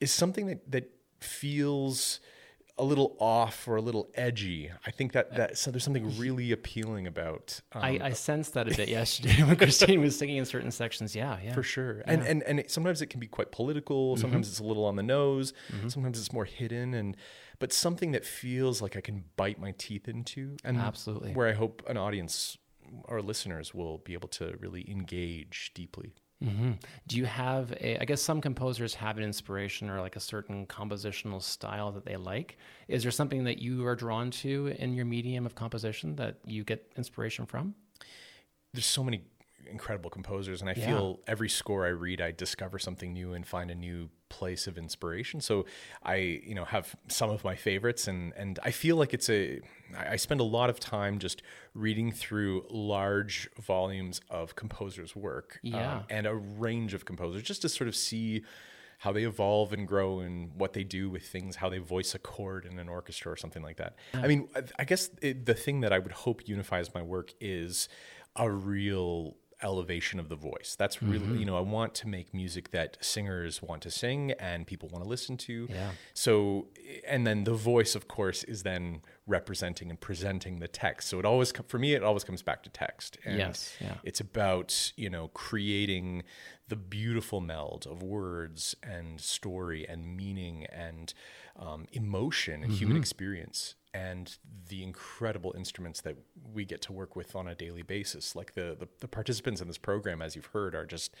is 0.00 0.12
something 0.12 0.46
that 0.46 0.70
that 0.70 0.90
feels 1.20 2.20
a 2.78 2.84
little 2.84 3.16
off 3.18 3.66
or 3.66 3.76
a 3.76 3.80
little 3.80 4.10
edgy. 4.14 4.70
I 4.84 4.90
think 4.90 5.12
that 5.12 5.34
that 5.36 5.58
so 5.58 5.70
there's 5.70 5.84
something 5.84 6.16
really 6.18 6.52
appealing 6.52 7.06
about 7.06 7.60
um, 7.72 7.82
I, 7.82 7.98
I 8.02 8.12
sensed 8.12 8.54
that 8.54 8.70
a 8.70 8.76
bit 8.76 8.88
yesterday 9.00 9.42
when 9.42 9.56
Christine 9.56 10.00
was 10.00 10.18
singing 10.18 10.36
in 10.36 10.44
certain 10.44 10.70
sections. 10.70 11.16
Yeah, 11.16 11.38
yeah. 11.42 11.54
for 11.54 11.62
sure. 11.62 12.02
And 12.06 12.22
and 12.22 12.42
and 12.42 12.60
it, 12.60 12.70
sometimes 12.70 13.00
it 13.00 13.06
can 13.06 13.20
be 13.20 13.26
quite 13.26 13.50
political. 13.50 14.12
Mm-hmm. 14.12 14.20
Sometimes 14.20 14.48
it's 14.48 14.60
a 14.60 14.64
little 14.64 14.84
on 14.84 14.96
the 14.96 15.02
nose. 15.02 15.52
Sometimes 15.88 16.18
it's 16.18 16.32
more 16.32 16.44
hidden 16.44 16.94
and 16.94 17.16
but 17.58 17.72
something 17.72 18.12
that 18.12 18.24
feels 18.24 18.82
like 18.82 18.96
I 18.96 19.00
can 19.00 19.24
bite 19.36 19.58
my 19.58 19.72
teeth 19.78 20.08
into 20.08 20.56
and 20.62 20.76
Absolutely. 20.76 21.32
where 21.32 21.48
I 21.48 21.52
hope 21.52 21.82
an 21.88 21.96
audience 21.96 22.58
or 23.04 23.22
listeners 23.22 23.74
will 23.74 23.98
be 23.98 24.12
able 24.12 24.28
to 24.28 24.56
really 24.60 24.88
engage 24.90 25.72
deeply. 25.74 26.14
Hmm 26.42 26.72
Do 27.06 27.16
you 27.16 27.24
have 27.24 27.72
a? 27.72 27.98
I 28.00 28.04
guess 28.04 28.20
some 28.20 28.40
composers 28.40 28.94
have 28.94 29.16
an 29.16 29.24
inspiration 29.24 29.88
or 29.88 30.00
like 30.00 30.16
a 30.16 30.20
certain 30.20 30.66
compositional 30.66 31.42
style 31.42 31.92
that 31.92 32.04
they 32.04 32.16
like. 32.16 32.58
Is 32.88 33.02
there 33.02 33.12
something 33.12 33.44
that 33.44 33.58
you 33.58 33.86
are 33.86 33.96
drawn 33.96 34.30
to 34.42 34.74
in 34.78 34.94
your 34.94 35.06
medium 35.06 35.46
of 35.46 35.54
composition 35.54 36.14
that 36.16 36.36
you 36.44 36.62
get 36.64 36.92
inspiration 36.96 37.46
from? 37.46 37.74
There's 38.74 38.86
so 38.86 39.02
many 39.02 39.22
incredible 39.70 40.10
composers, 40.10 40.60
and 40.60 40.70
I 40.70 40.74
yeah. 40.76 40.86
feel 40.86 41.20
every 41.26 41.48
score 41.48 41.86
I 41.86 41.90
read, 41.90 42.20
I 42.20 42.32
discover 42.32 42.78
something 42.78 43.12
new 43.12 43.32
and 43.32 43.46
find 43.46 43.70
a 43.70 43.74
new 43.74 44.10
place 44.28 44.66
of 44.66 44.76
inspiration. 44.76 45.40
So 45.40 45.66
I, 46.02 46.16
you 46.16 46.54
know, 46.54 46.64
have 46.64 46.94
some 47.08 47.30
of 47.30 47.44
my 47.44 47.54
favorites, 47.54 48.08
and 48.08 48.32
and 48.36 48.58
I 48.62 48.70
feel 48.70 48.96
like 48.96 49.14
it's 49.14 49.30
a. 49.30 49.60
I 49.96 50.16
spend 50.16 50.40
a 50.40 50.44
lot 50.44 50.68
of 50.68 50.80
time 50.80 51.20
just 51.20 51.42
reading 51.72 52.10
through 52.10 52.66
large 52.70 53.48
volumes 53.60 54.20
of 54.30 54.56
composers' 54.56 55.14
work, 55.14 55.60
um, 55.64 55.72
yeah. 55.72 56.02
and 56.10 56.26
a 56.26 56.34
range 56.34 56.92
of 56.94 57.04
composers, 57.04 57.42
just 57.42 57.62
to 57.62 57.68
sort 57.68 57.88
of 57.88 57.94
see 57.94 58.42
how 58.98 59.12
they 59.12 59.24
evolve 59.24 59.72
and 59.72 59.86
grow 59.86 60.20
and 60.20 60.50
what 60.54 60.72
they 60.72 60.84
do 60.84 61.10
with 61.10 61.22
things, 61.22 61.56
how 61.56 61.68
they 61.68 61.78
voice 61.78 62.14
a 62.14 62.18
chord 62.18 62.64
in 62.64 62.78
an 62.78 62.88
orchestra 62.88 63.30
or 63.30 63.36
something 63.36 63.62
like 63.62 63.76
that. 63.76 63.94
Yeah. 64.14 64.20
I 64.20 64.26
mean, 64.26 64.48
I 64.78 64.84
guess 64.84 65.10
it, 65.20 65.46
the 65.46 65.54
thing 65.54 65.80
that 65.80 65.92
I 65.92 65.98
would 65.98 66.12
hope 66.12 66.48
unifies 66.48 66.92
my 66.94 67.02
work 67.02 67.34
is 67.40 67.88
a 68.36 68.50
real 68.50 69.36
elevation 69.62 70.20
of 70.20 70.28
the 70.28 70.36
voice. 70.36 70.76
That's 70.78 71.02
really, 71.02 71.26
mm-hmm. 71.26 71.38
you 71.38 71.46
know, 71.46 71.56
I 71.56 71.60
want 71.60 71.94
to 71.96 72.08
make 72.08 72.34
music 72.34 72.70
that 72.72 72.98
singers 73.00 73.62
want 73.62 73.82
to 73.82 73.90
sing 73.90 74.32
and 74.32 74.66
people 74.66 74.88
want 74.90 75.04
to 75.04 75.08
listen 75.08 75.36
to. 75.38 75.66
Yeah. 75.70 75.90
So, 76.14 76.68
and 77.06 77.26
then 77.26 77.44
the 77.44 77.54
voice, 77.54 77.94
of 77.94 78.06
course, 78.06 78.44
is 78.44 78.62
then 78.62 79.00
representing 79.26 79.90
and 79.90 80.00
presenting 80.00 80.58
the 80.58 80.68
text. 80.68 81.08
So 81.08 81.18
it 81.18 81.24
always, 81.24 81.52
for 81.68 81.78
me, 81.78 81.94
it 81.94 82.02
always 82.02 82.22
comes 82.22 82.42
back 82.42 82.62
to 82.64 82.70
text. 82.70 83.18
And 83.24 83.38
yes. 83.38 83.76
Yeah. 83.80 83.94
It's 84.04 84.20
about, 84.20 84.92
you 84.96 85.08
know, 85.08 85.28
creating 85.28 86.24
the 86.68 86.76
beautiful 86.76 87.40
meld 87.40 87.86
of 87.90 88.02
words 88.02 88.74
and 88.82 89.20
story 89.20 89.86
and 89.88 90.16
meaning 90.16 90.66
and 90.66 91.14
um, 91.58 91.86
emotion 91.92 92.62
and 92.62 92.64
mm-hmm. 92.64 92.78
human 92.78 92.96
experience 92.96 93.74
and 93.96 94.36
the 94.68 94.82
incredible 94.82 95.54
instruments 95.56 96.02
that 96.02 96.16
we 96.52 96.66
get 96.66 96.82
to 96.82 96.92
work 96.92 97.16
with 97.16 97.34
on 97.34 97.48
a 97.48 97.54
daily 97.54 97.82
basis. 97.82 98.36
Like 98.36 98.52
the, 98.52 98.76
the, 98.78 98.88
the 99.00 99.08
participants 99.08 99.60
in 99.62 99.68
this 99.68 99.78
program, 99.78 100.20
as 100.20 100.36
you've 100.36 100.46
heard, 100.46 100.74
are 100.74 100.84
just 100.84 101.14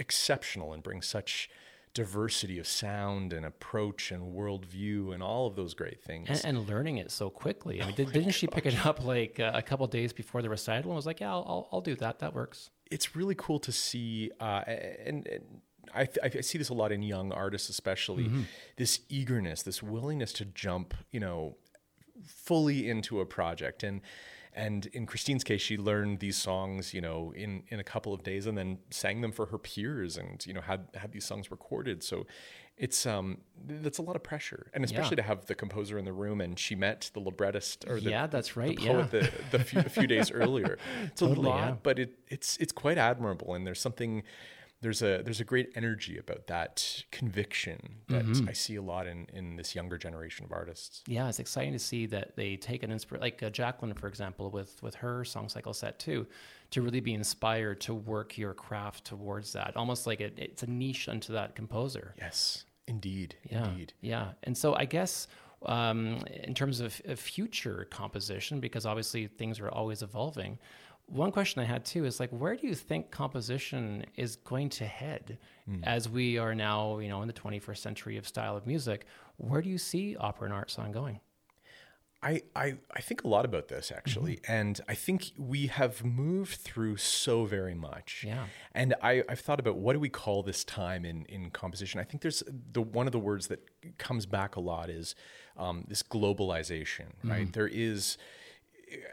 exceptional 0.00 0.72
and 0.72 0.82
bring 0.82 1.00
such 1.00 1.48
diversity 1.94 2.58
of 2.58 2.66
sound 2.66 3.32
and 3.32 3.46
approach 3.46 4.10
and 4.10 4.34
worldview 4.34 5.14
and 5.14 5.22
all 5.22 5.46
of 5.46 5.54
those 5.54 5.74
great 5.74 6.02
things. 6.02 6.28
And, 6.28 6.58
and 6.58 6.68
learning 6.68 6.98
it 6.98 7.12
so 7.12 7.30
quickly. 7.30 7.80
I 7.80 7.86
mean, 7.86 7.94
oh 7.98 8.04
did, 8.10 8.24
not 8.26 8.34
she 8.34 8.48
pick 8.48 8.66
it 8.66 8.84
up 8.84 9.04
like 9.04 9.38
uh, 9.38 9.52
a 9.54 9.62
couple 9.62 9.86
days 9.86 10.12
before 10.12 10.42
the 10.42 10.50
recital 10.50 10.90
and 10.90 10.96
was 10.96 11.06
like, 11.06 11.20
yeah, 11.20 11.30
I'll, 11.30 11.44
I'll, 11.46 11.68
I'll, 11.72 11.80
do 11.80 11.94
that. 11.96 12.18
That 12.18 12.34
works. 12.34 12.70
It's 12.90 13.14
really 13.14 13.36
cool 13.36 13.60
to 13.60 13.70
see. 13.70 14.32
Uh, 14.40 14.62
and, 14.66 15.26
and 15.28 15.44
I, 15.94 16.06
th- 16.06 16.36
I, 16.36 16.40
see 16.40 16.58
this 16.58 16.68
a 16.68 16.74
lot 16.74 16.90
in 16.90 17.02
young 17.02 17.30
artists, 17.32 17.68
especially 17.68 18.24
mm-hmm. 18.24 18.42
this 18.76 19.00
eagerness, 19.08 19.62
this 19.62 19.82
willingness 19.82 20.32
to 20.34 20.44
jump, 20.44 20.94
you 21.12 21.20
know, 21.20 21.56
fully 22.24 22.88
into 22.88 23.20
a 23.20 23.26
project 23.26 23.82
and 23.82 24.00
and 24.58 24.86
in 24.86 25.06
Christine's 25.06 25.44
case, 25.44 25.60
she 25.60 25.76
learned 25.76 26.18
these 26.18 26.36
songs, 26.36 26.92
you 26.92 27.00
know, 27.00 27.32
in, 27.36 27.62
in 27.68 27.78
a 27.78 27.84
couple 27.84 28.12
of 28.12 28.24
days, 28.24 28.46
and 28.46 28.58
then 28.58 28.78
sang 28.90 29.20
them 29.20 29.30
for 29.30 29.46
her 29.46 29.58
peers, 29.58 30.16
and 30.16 30.44
you 30.44 30.52
know 30.52 30.60
had 30.60 30.88
had 30.94 31.12
these 31.12 31.24
songs 31.24 31.52
recorded. 31.52 32.02
So 32.02 32.26
it's 32.76 33.06
um 33.06 33.38
that's 33.66 33.98
a 33.98 34.02
lot 34.02 34.16
of 34.16 34.24
pressure, 34.24 34.68
and 34.74 34.84
especially 34.84 35.16
yeah. 35.16 35.22
to 35.22 35.28
have 35.28 35.46
the 35.46 35.54
composer 35.54 35.96
in 35.96 36.04
the 36.04 36.12
room, 36.12 36.40
and 36.40 36.58
she 36.58 36.74
met 36.74 37.08
the 37.14 37.20
librettist 37.20 37.84
or 37.88 38.00
the 38.00 38.10
yeah, 38.10 38.26
that's 38.26 38.56
right, 38.56 38.76
the 38.76 38.86
poet 38.86 39.08
yeah. 39.12 39.20
the, 39.20 39.58
the 39.58 39.64
few, 39.64 39.80
a 39.80 39.88
few 39.88 40.06
days 40.08 40.30
earlier. 40.30 40.78
It's 41.04 41.20
totally, 41.20 41.46
a 41.46 41.50
lot, 41.50 41.68
yeah. 41.68 41.76
but 41.82 41.98
it 42.00 42.18
it's 42.26 42.56
it's 42.56 42.72
quite 42.72 42.98
admirable, 42.98 43.54
and 43.54 43.64
there's 43.64 43.80
something 43.80 44.24
there's 44.80 45.02
a 45.02 45.22
there's 45.24 45.40
a 45.40 45.44
great 45.44 45.72
energy 45.74 46.18
about 46.18 46.46
that 46.46 47.04
conviction 47.10 47.96
that 48.08 48.24
mm-hmm. 48.24 48.48
I 48.48 48.52
see 48.52 48.76
a 48.76 48.82
lot 48.82 49.06
in 49.06 49.26
in 49.32 49.56
this 49.56 49.74
younger 49.74 49.98
generation 49.98 50.44
of 50.44 50.52
artists. 50.52 51.02
Yeah, 51.06 51.28
it's 51.28 51.40
exciting 51.40 51.72
to 51.72 51.78
see 51.78 52.06
that 52.06 52.36
they 52.36 52.56
take 52.56 52.82
an 52.82 52.92
inspiration, 52.92 53.22
like 53.22 53.42
uh, 53.42 53.50
Jacqueline, 53.50 53.94
for 53.94 54.06
example, 54.06 54.50
with 54.50 54.80
with 54.82 54.94
her 54.96 55.24
song 55.24 55.48
cycle 55.48 55.74
set 55.74 55.98
too, 55.98 56.26
to 56.70 56.82
really 56.82 57.00
be 57.00 57.14
inspired 57.14 57.80
to 57.82 57.94
work 57.94 58.38
your 58.38 58.54
craft 58.54 59.04
towards 59.04 59.52
that, 59.54 59.76
almost 59.76 60.06
like 60.06 60.20
it, 60.20 60.34
it's 60.36 60.62
a 60.62 60.70
niche 60.70 61.08
unto 61.08 61.32
that 61.32 61.56
composer. 61.56 62.14
Yes, 62.18 62.64
indeed, 62.86 63.34
yeah, 63.50 63.68
indeed, 63.68 63.92
yeah. 64.00 64.32
And 64.44 64.56
so 64.56 64.74
I 64.74 64.84
guess 64.84 65.26
um, 65.66 66.20
in 66.44 66.54
terms 66.54 66.80
of, 66.80 67.00
of 67.06 67.18
future 67.18 67.86
composition, 67.90 68.60
because 68.60 68.86
obviously 68.86 69.26
things 69.26 69.58
are 69.60 69.68
always 69.68 70.02
evolving 70.02 70.58
one 71.08 71.32
question 71.32 71.62
I 71.62 71.64
had 71.64 71.84
too 71.84 72.04
is 72.04 72.20
like, 72.20 72.30
where 72.30 72.54
do 72.54 72.66
you 72.66 72.74
think 72.74 73.10
composition 73.10 74.04
is 74.16 74.36
going 74.36 74.68
to 74.70 74.86
head 74.86 75.38
mm. 75.68 75.80
as 75.84 76.08
we 76.08 76.38
are 76.38 76.54
now, 76.54 76.98
you 76.98 77.08
know, 77.08 77.22
in 77.22 77.28
the 77.28 77.34
21st 77.34 77.78
century 77.78 78.16
of 78.16 78.28
style 78.28 78.56
of 78.56 78.66
music? 78.66 79.06
Where 79.38 79.62
do 79.62 79.68
you 79.70 79.78
see 79.78 80.16
opera 80.16 80.44
and 80.46 80.54
art 80.54 80.70
song 80.70 80.92
going? 80.92 81.20
I, 82.20 82.42
I, 82.56 82.74
I 82.90 83.00
think 83.00 83.22
a 83.22 83.28
lot 83.28 83.44
about 83.44 83.68
this 83.68 83.92
actually, 83.92 84.36
mm-hmm. 84.36 84.52
and 84.52 84.80
I 84.88 84.94
think 84.94 85.30
we 85.38 85.68
have 85.68 86.04
moved 86.04 86.56
through 86.56 86.96
so 86.96 87.44
very 87.44 87.76
much. 87.76 88.24
Yeah. 88.26 88.46
And 88.72 88.94
I, 89.00 89.22
I've 89.28 89.38
thought 89.38 89.60
about 89.60 89.76
what 89.76 89.92
do 89.92 90.00
we 90.00 90.08
call 90.08 90.42
this 90.42 90.64
time 90.64 91.04
in, 91.04 91.26
in 91.26 91.50
composition? 91.50 92.00
I 92.00 92.04
think 92.04 92.22
there's 92.22 92.42
the 92.72 92.82
one 92.82 93.06
of 93.06 93.12
the 93.12 93.20
words 93.20 93.46
that 93.48 93.60
comes 93.98 94.26
back 94.26 94.56
a 94.56 94.60
lot 94.60 94.90
is 94.90 95.14
um, 95.56 95.84
this 95.86 96.02
globalization, 96.02 97.12
right? 97.22 97.42
Mm-hmm. 97.42 97.52
There 97.52 97.68
is 97.68 98.18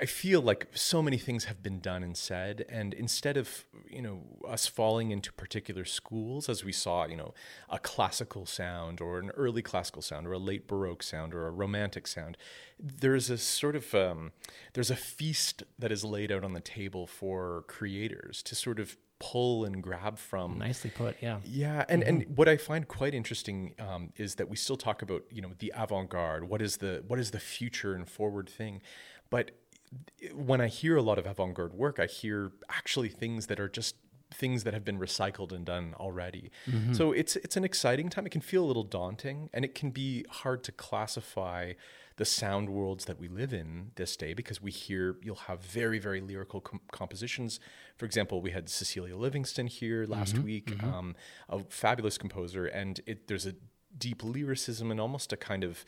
I 0.01 0.05
feel 0.05 0.41
like 0.41 0.67
so 0.73 1.01
many 1.01 1.17
things 1.17 1.45
have 1.45 1.61
been 1.61 1.79
done 1.79 2.03
and 2.03 2.15
said, 2.15 2.65
and 2.69 2.93
instead 2.93 3.37
of 3.37 3.65
you 3.89 4.01
know 4.01 4.23
us 4.47 4.67
falling 4.67 5.11
into 5.11 5.31
particular 5.33 5.85
schools, 5.85 6.49
as 6.49 6.63
we 6.63 6.71
saw, 6.71 7.05
you 7.05 7.17
know, 7.17 7.33
a 7.69 7.79
classical 7.79 8.45
sound 8.45 9.01
or 9.01 9.19
an 9.19 9.31
early 9.31 9.61
classical 9.61 10.01
sound 10.01 10.27
or 10.27 10.33
a 10.33 10.39
late 10.39 10.67
baroque 10.67 11.03
sound 11.03 11.33
or 11.33 11.47
a 11.47 11.51
romantic 11.51 12.07
sound, 12.07 12.37
there's 12.79 13.29
a 13.29 13.37
sort 13.37 13.75
of 13.75 13.93
um, 13.93 14.31
there's 14.73 14.91
a 14.91 14.95
feast 14.95 15.63
that 15.79 15.91
is 15.91 16.03
laid 16.03 16.31
out 16.31 16.43
on 16.43 16.53
the 16.53 16.61
table 16.61 17.07
for 17.07 17.63
creators 17.67 18.43
to 18.43 18.55
sort 18.55 18.79
of 18.79 18.97
pull 19.19 19.65
and 19.65 19.81
grab 19.81 20.17
from. 20.17 20.57
Nicely 20.57 20.89
put, 20.89 21.15
yeah. 21.21 21.39
Yeah, 21.43 21.85
and 21.87 22.01
mm-hmm. 22.01 22.09
and 22.09 22.37
what 22.37 22.49
I 22.49 22.57
find 22.57 22.87
quite 22.87 23.13
interesting 23.13 23.75
um, 23.79 24.11
is 24.17 24.35
that 24.35 24.49
we 24.49 24.55
still 24.55 24.77
talk 24.77 25.01
about 25.01 25.23
you 25.29 25.41
know 25.41 25.51
the 25.59 25.73
avant 25.75 26.09
garde. 26.09 26.45
What 26.45 26.61
is 26.61 26.77
the 26.77 27.03
what 27.07 27.19
is 27.19 27.31
the 27.31 27.39
future 27.39 27.93
and 27.93 28.07
forward 28.07 28.49
thing, 28.49 28.81
but 29.29 29.51
when 30.33 30.61
I 30.61 30.67
hear 30.67 30.95
a 30.95 31.01
lot 31.01 31.17
of 31.17 31.25
avant 31.25 31.53
garde 31.53 31.73
work, 31.73 31.99
I 31.99 32.05
hear 32.05 32.51
actually 32.69 33.09
things 33.09 33.47
that 33.47 33.59
are 33.59 33.69
just 33.69 33.95
things 34.33 34.63
that 34.63 34.73
have 34.73 34.83
been 34.83 34.99
recycled 34.99 35.51
and 35.51 35.65
done 35.65 35.93
already. 35.97 36.51
Mm-hmm. 36.69 36.93
So 36.93 37.11
it's 37.11 37.35
it's 37.37 37.57
an 37.57 37.63
exciting 37.63 38.09
time. 38.09 38.25
It 38.25 38.31
can 38.31 38.41
feel 38.41 38.63
a 38.63 38.67
little 38.67 38.83
daunting, 38.83 39.49
and 39.53 39.63
it 39.63 39.75
can 39.75 39.91
be 39.91 40.25
hard 40.29 40.63
to 40.65 40.71
classify 40.71 41.73
the 42.17 42.25
sound 42.25 42.69
worlds 42.69 43.05
that 43.05 43.19
we 43.19 43.27
live 43.27 43.53
in 43.53 43.91
this 43.95 44.15
day 44.15 44.33
because 44.33 44.61
we 44.61 44.71
hear 44.71 45.17
you'll 45.21 45.35
have 45.35 45.61
very 45.61 45.99
very 45.99 46.21
lyrical 46.21 46.61
com- 46.61 46.81
compositions. 46.91 47.59
For 47.97 48.05
example, 48.05 48.41
we 48.41 48.51
had 48.51 48.69
Cecilia 48.69 49.15
Livingston 49.15 49.67
here 49.67 50.05
last 50.05 50.35
mm-hmm. 50.35 50.45
week, 50.45 50.65
mm-hmm. 50.71 50.93
Um, 50.93 51.15
a 51.49 51.59
fabulous 51.69 52.17
composer, 52.17 52.65
and 52.65 53.01
it, 53.05 53.27
there's 53.27 53.45
a 53.45 53.55
deep 53.97 54.23
lyricism 54.23 54.91
and 54.91 54.99
almost 54.99 55.31
a 55.31 55.37
kind 55.37 55.63
of 55.63 55.85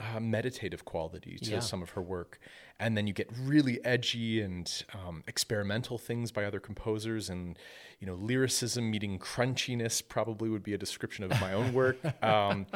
uh, 0.00 0.20
meditative 0.20 0.84
quality 0.84 1.36
to 1.42 1.50
yeah. 1.50 1.58
some 1.60 1.82
of 1.82 1.90
her 1.90 2.02
work. 2.02 2.38
And 2.78 2.96
then 2.96 3.06
you 3.06 3.12
get 3.12 3.28
really 3.38 3.84
edgy 3.84 4.40
and 4.40 4.84
um, 4.94 5.22
experimental 5.26 5.98
things 5.98 6.32
by 6.32 6.44
other 6.44 6.60
composers, 6.60 7.28
and 7.28 7.58
you 7.98 8.06
know, 8.06 8.14
lyricism 8.14 8.90
meeting 8.90 9.18
crunchiness 9.18 10.06
probably 10.06 10.48
would 10.48 10.62
be 10.62 10.72
a 10.72 10.78
description 10.78 11.24
of 11.24 11.38
my 11.40 11.52
own 11.52 11.72
work. 11.72 11.98
Um, 12.22 12.66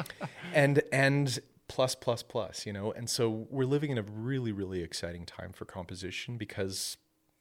and 0.53 0.81
and 0.91 1.39
plus 1.67 1.95
plus 1.95 2.23
plus, 2.23 2.65
you 2.65 2.73
know. 2.73 2.91
And 2.91 3.09
so 3.09 3.47
we're 3.49 3.65
living 3.65 3.91
in 3.91 3.97
a 3.97 4.03
really 4.03 4.51
really 4.51 4.81
exciting 4.81 5.25
time 5.25 5.51
for 5.53 5.65
composition 5.65 6.37
because 6.37 6.97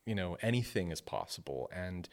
you 0.07 0.15
know 0.15 0.37
anything 0.43 0.91
is 0.91 1.01
possible 1.01 1.69
and 1.75 2.09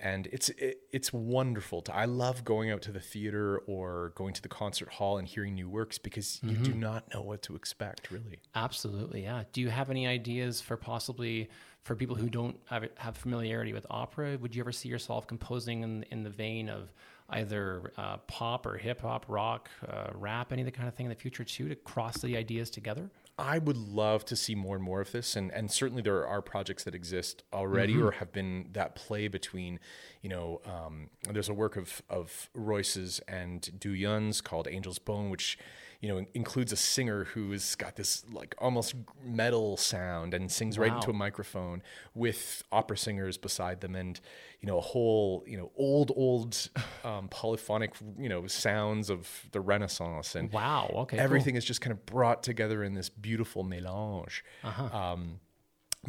and 0.00 0.26
it's 0.28 0.48
it, 0.50 0.78
it's 0.92 1.12
wonderful 1.12 1.80
to 1.80 1.94
i 1.94 2.04
love 2.04 2.44
going 2.44 2.70
out 2.70 2.82
to 2.82 2.92
the 2.92 3.00
theater 3.00 3.58
or 3.66 4.12
going 4.14 4.34
to 4.34 4.42
the 4.42 4.48
concert 4.48 4.88
hall 4.88 5.18
and 5.18 5.26
hearing 5.26 5.54
new 5.54 5.68
works 5.68 5.98
because 5.98 6.40
mm-hmm. 6.44 6.50
you 6.50 6.56
do 6.56 6.70
mm-hmm. 6.72 6.80
not 6.80 7.14
know 7.14 7.22
what 7.22 7.42
to 7.42 7.54
expect 7.54 8.10
really 8.10 8.38
absolutely 8.54 9.22
yeah 9.22 9.44
do 9.52 9.60
you 9.60 9.70
have 9.70 9.90
any 9.90 10.06
ideas 10.06 10.60
for 10.60 10.76
possibly 10.76 11.48
for 11.82 11.94
people 11.94 12.16
who 12.16 12.28
don't 12.28 12.58
have, 12.68 12.88
have 12.96 13.16
familiarity 13.16 13.72
with 13.72 13.86
opera 13.90 14.36
would 14.40 14.54
you 14.54 14.62
ever 14.62 14.72
see 14.72 14.88
yourself 14.88 15.26
composing 15.26 15.82
in, 15.82 16.04
in 16.10 16.22
the 16.22 16.30
vein 16.30 16.68
of 16.68 16.92
either 17.30 17.92
uh, 17.96 18.18
pop 18.28 18.66
or 18.66 18.76
hip 18.76 19.00
hop 19.00 19.24
rock 19.28 19.70
uh, 19.88 20.08
rap 20.14 20.52
any 20.52 20.62
of 20.62 20.66
the 20.66 20.72
kind 20.72 20.88
of 20.88 20.94
thing 20.94 21.06
in 21.06 21.10
the 21.10 21.16
future 21.16 21.44
too 21.44 21.68
to 21.68 21.74
cross 21.74 22.18
the 22.18 22.36
ideas 22.36 22.70
together 22.70 23.10
I 23.38 23.58
would 23.58 23.76
love 23.76 24.24
to 24.26 24.36
see 24.36 24.54
more 24.54 24.76
and 24.76 24.84
more 24.84 25.02
of 25.02 25.12
this, 25.12 25.36
and 25.36 25.50
and 25.52 25.70
certainly 25.70 26.02
there 26.02 26.26
are 26.26 26.40
projects 26.40 26.84
that 26.84 26.94
exist 26.94 27.42
already 27.52 27.92
mm-hmm. 27.94 28.06
or 28.06 28.10
have 28.12 28.32
been 28.32 28.70
that 28.72 28.94
play 28.94 29.28
between, 29.28 29.78
you 30.22 30.30
know, 30.30 30.62
um, 30.64 31.10
there's 31.30 31.50
a 31.50 31.54
work 31.54 31.76
of 31.76 32.00
of 32.08 32.48
Royce's 32.54 33.20
and 33.28 33.78
Du 33.78 33.90
Yun's 33.90 34.40
called 34.40 34.66
Angel's 34.66 34.98
Bone, 34.98 35.28
which 35.28 35.58
you 36.00 36.08
know 36.08 36.24
includes 36.34 36.72
a 36.72 36.76
singer 36.76 37.24
who's 37.24 37.74
got 37.74 37.96
this 37.96 38.24
like 38.30 38.54
almost 38.58 38.94
metal 39.24 39.76
sound 39.76 40.34
and 40.34 40.50
sings 40.50 40.78
wow. 40.78 40.84
right 40.84 40.92
into 40.94 41.10
a 41.10 41.14
microphone 41.14 41.82
with 42.14 42.62
opera 42.72 42.96
singers 42.96 43.36
beside 43.36 43.80
them 43.80 43.94
and 43.94 44.20
you 44.60 44.66
know 44.66 44.78
a 44.78 44.82
whole 44.82 45.44
you 45.46 45.56
know 45.56 45.70
old 45.76 46.12
old 46.16 46.68
um, 47.04 47.28
polyphonic 47.28 47.94
you 48.18 48.28
know 48.28 48.46
sounds 48.46 49.10
of 49.10 49.46
the 49.52 49.60
renaissance 49.60 50.34
and 50.34 50.52
wow 50.52 50.90
okay 50.94 51.18
everything 51.18 51.54
cool. 51.54 51.58
is 51.58 51.64
just 51.64 51.80
kind 51.80 51.92
of 51.92 52.04
brought 52.06 52.42
together 52.42 52.82
in 52.82 52.94
this 52.94 53.08
beautiful 53.08 53.62
melange 53.62 54.44
uh-huh. 54.64 54.96
um, 54.96 55.40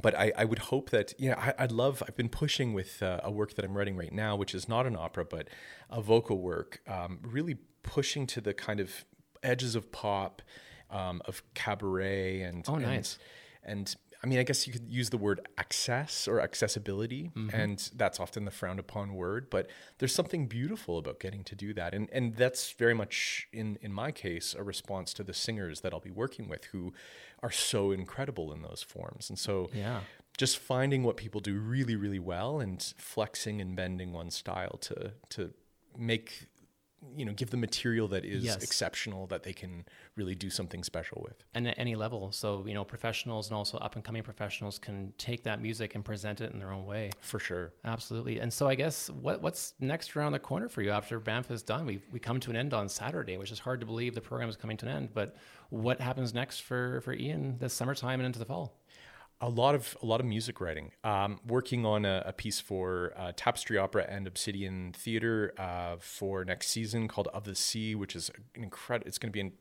but 0.02 0.16
I, 0.18 0.32
I 0.38 0.46
would 0.46 0.60
hope 0.60 0.90
that 0.92 1.14
yeah 1.18 1.54
I, 1.58 1.64
would 1.64 1.72
love 1.72 2.04
I've 2.08 2.16
been 2.16 2.30
pushing 2.30 2.74
with 2.74 3.02
uh, 3.02 3.22
a 3.24 3.32
work 3.32 3.56
that 3.56 3.66
I'm 3.66 3.76
writing 3.76 3.96
right 3.96 4.14
now, 4.14 4.36
which 4.36 4.54
is 4.54 4.70
not 4.70 4.86
an 4.86 4.96
opera 4.96 5.26
but 5.26 5.48
a 5.90 6.02
vocal 6.02 6.40
work, 6.40 6.82
um, 6.88 7.20
really 7.22 7.58
pushing 7.84 8.28
to 8.28 8.42
the 8.42 8.54
kind 8.54 8.80
of 8.80 9.06
edges 9.44 9.76
of 9.76 9.92
pop, 9.92 10.42
um, 10.90 11.22
of 11.26 11.42
cabaret, 11.54 12.42
and 12.42 12.66
oh 12.68 12.76
nice, 12.76 13.18
and, 13.64 13.80
and 13.80 13.96
I 14.24 14.28
mean, 14.28 14.40
I 14.40 14.44
guess 14.44 14.66
you 14.66 14.74
could 14.74 14.90
use 14.90 15.10
the 15.10 15.18
word 15.18 15.48
access 15.58 16.28
or 16.28 16.42
accessibility, 16.42 17.32
mm-hmm. 17.36 17.56
and 17.56 17.92
that's 17.96 18.20
often 18.20 18.46
the 18.46 18.52
frowned 18.52 18.80
upon 18.80 19.14
word. 19.14 19.50
But 19.50 19.70
there's 20.00 20.14
something 20.14 20.48
beautiful 20.48 20.98
about 20.98 21.20
getting 21.20 21.44
to 21.46 21.56
do 21.56 21.74
that, 21.76 21.94
and 21.94 22.10
and 22.12 22.36
that's 22.36 22.72
very 22.72 22.94
much 22.94 23.48
in 23.54 23.78
in 23.82 23.94
my 23.94 24.12
case 24.12 24.56
a 24.58 24.64
response 24.64 25.14
to 25.16 25.24
the 25.24 25.34
singers 25.34 25.82
that 25.82 25.94
I'll 25.94 26.00
be 26.00 26.12
working 26.12 26.50
with, 26.50 26.66
who 26.66 26.94
are 27.44 27.52
so 27.52 27.92
incredible 27.92 28.52
in 28.52 28.64
those 28.64 28.82
forms. 28.82 29.30
And 29.30 29.38
so, 29.38 29.70
yeah, 29.74 30.02
just 30.38 30.58
finding 30.58 31.04
what 31.04 31.18
people 31.18 31.40
do 31.40 31.60
really, 31.60 31.96
really 31.96 32.20
well, 32.20 32.60
and 32.60 32.82
flexing 32.98 33.62
and 33.62 33.76
bending 33.76 34.14
one 34.14 34.32
style 34.32 34.78
to 34.82 35.14
to 35.30 35.54
make 35.96 36.48
you 37.16 37.26
know 37.26 37.34
give 37.34 37.50
the 37.50 37.58
material 37.58 38.08
that 38.08 38.26
is 38.26 38.44
yes. 38.44 38.64
exceptional 38.64 39.28
that 39.28 39.44
they 39.44 39.54
can 39.54 39.86
really 40.16 40.36
do 40.36 40.50
something 40.50 40.84
special 40.84 41.22
with. 41.26 41.44
And 41.54 41.68
at 41.68 41.78
any 41.78 41.96
level. 41.96 42.32
So 42.32 42.64
you 42.68 42.74
know 42.74 42.84
professionals 42.84 43.48
and 43.48 43.56
also 43.56 43.78
up 43.78 43.96
and 43.96 44.04
coming 44.04 44.24
professionals 44.24 44.80
can 44.80 45.14
take 45.18 45.44
that 45.44 45.62
music 45.62 45.96
and 45.96 46.04
present 46.04 46.42
it 46.42 46.52
in 46.52 46.60
their 46.60 46.72
own 46.72 46.86
way. 46.86 47.12
For 47.22 47.40
sure. 47.40 47.74
Absolutely. 47.86 48.40
And 48.40 48.52
so 48.52 48.68
i 48.68 48.76
guess 48.76 49.10
what 49.10 49.42
what's 49.42 49.74
next 49.80 50.16
around 50.16 50.32
the 50.32 50.40
corner 50.40 50.70
for 50.70 50.82
you 50.82 50.92
after 50.92 51.20
banff 51.20 51.52
is 51.52 51.64
done? 51.64 51.86
We 51.86 52.02
we 52.12 52.20
come 52.20 52.40
to 52.42 52.50
an 52.50 52.56
end 52.56 52.74
on 52.74 52.90
saturday 52.90 53.38
which 53.38 53.52
is 53.52 53.60
hard 53.60 53.80
to 53.80 53.86
believe 53.86 54.16
the 54.16 54.22
program 54.22 54.50
is 54.50 54.56
coming 54.56 54.78
to 54.78 54.86
an 54.86 54.92
end 54.92 55.10
but 55.14 55.36
what 55.70 56.00
happens 56.00 56.34
next 56.34 56.62
for 56.62 57.02
for 57.02 57.14
ian 57.14 57.58
this 57.60 57.74
summertime 57.74 58.20
and 58.20 58.26
into 58.26 58.40
the 58.40 58.46
fall 58.46 58.80
a 59.40 59.50
lot 59.50 59.76
of 59.76 59.96
a 60.02 60.06
lot 60.06 60.20
of 60.20 60.26
music 60.26 60.60
writing. 60.60 60.92
Um, 61.04 61.40
working 61.48 61.86
on 61.86 62.06
a, 62.06 62.24
a 62.26 62.34
piece 62.34 62.60
for 62.60 63.14
uh, 63.16 63.34
Tapestry 63.36 63.78
Opera 63.78 64.06
and 64.10 64.28
Obsidian 64.28 64.94
Theater 64.94 65.54
uh, 65.58 65.98
for 66.00 66.44
next 66.44 66.70
season 66.70 67.08
called 67.08 67.28
Of 67.34 67.44
the 67.44 67.56
Sea, 67.56 67.96
which 67.96 68.16
is 68.16 68.32
an 68.56 68.64
incredible. 68.64 69.08
It's 69.08 69.18
going 69.18 69.30
to 69.30 69.34
be 69.34 69.42
an, 69.42 69.52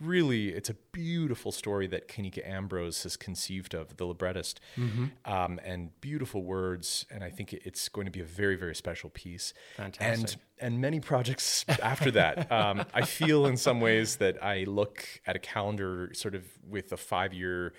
really 0.00 0.48
it's 0.48 0.68
a 0.68 0.74
beautiful 0.90 1.52
story 1.52 1.86
that 1.86 2.08
Kanika 2.08 2.46
Ambrose 2.46 3.04
has 3.04 3.16
conceived 3.16 3.74
of, 3.74 3.96
the 3.96 4.06
librettist, 4.06 4.60
mm-hmm. 4.76 5.06
um, 5.24 5.60
and 5.64 5.98
beautiful 6.00 6.42
words. 6.42 7.06
And 7.08 7.22
I 7.22 7.30
think 7.30 7.52
it's 7.52 7.88
going 7.88 8.06
to 8.06 8.10
be 8.10 8.20
a 8.20 8.24
very 8.24 8.56
very 8.56 8.74
special 8.74 9.10
piece. 9.10 9.54
Fantastic. 9.76 10.18
And 10.18 10.36
and 10.58 10.80
many 10.80 11.00
projects 11.00 11.64
after 11.68 12.10
that. 12.12 12.50
Um, 12.50 12.84
I 12.94 13.02
feel 13.02 13.46
in 13.46 13.56
some 13.56 13.80
ways 13.80 14.16
that 14.16 14.42
I 14.42 14.64
look 14.64 15.04
at 15.26 15.36
a 15.36 15.40
calendar 15.40 16.10
sort 16.12 16.34
of 16.34 16.44
with 16.68 16.92
a 16.92 16.96
five 16.96 17.32
year 17.32 17.72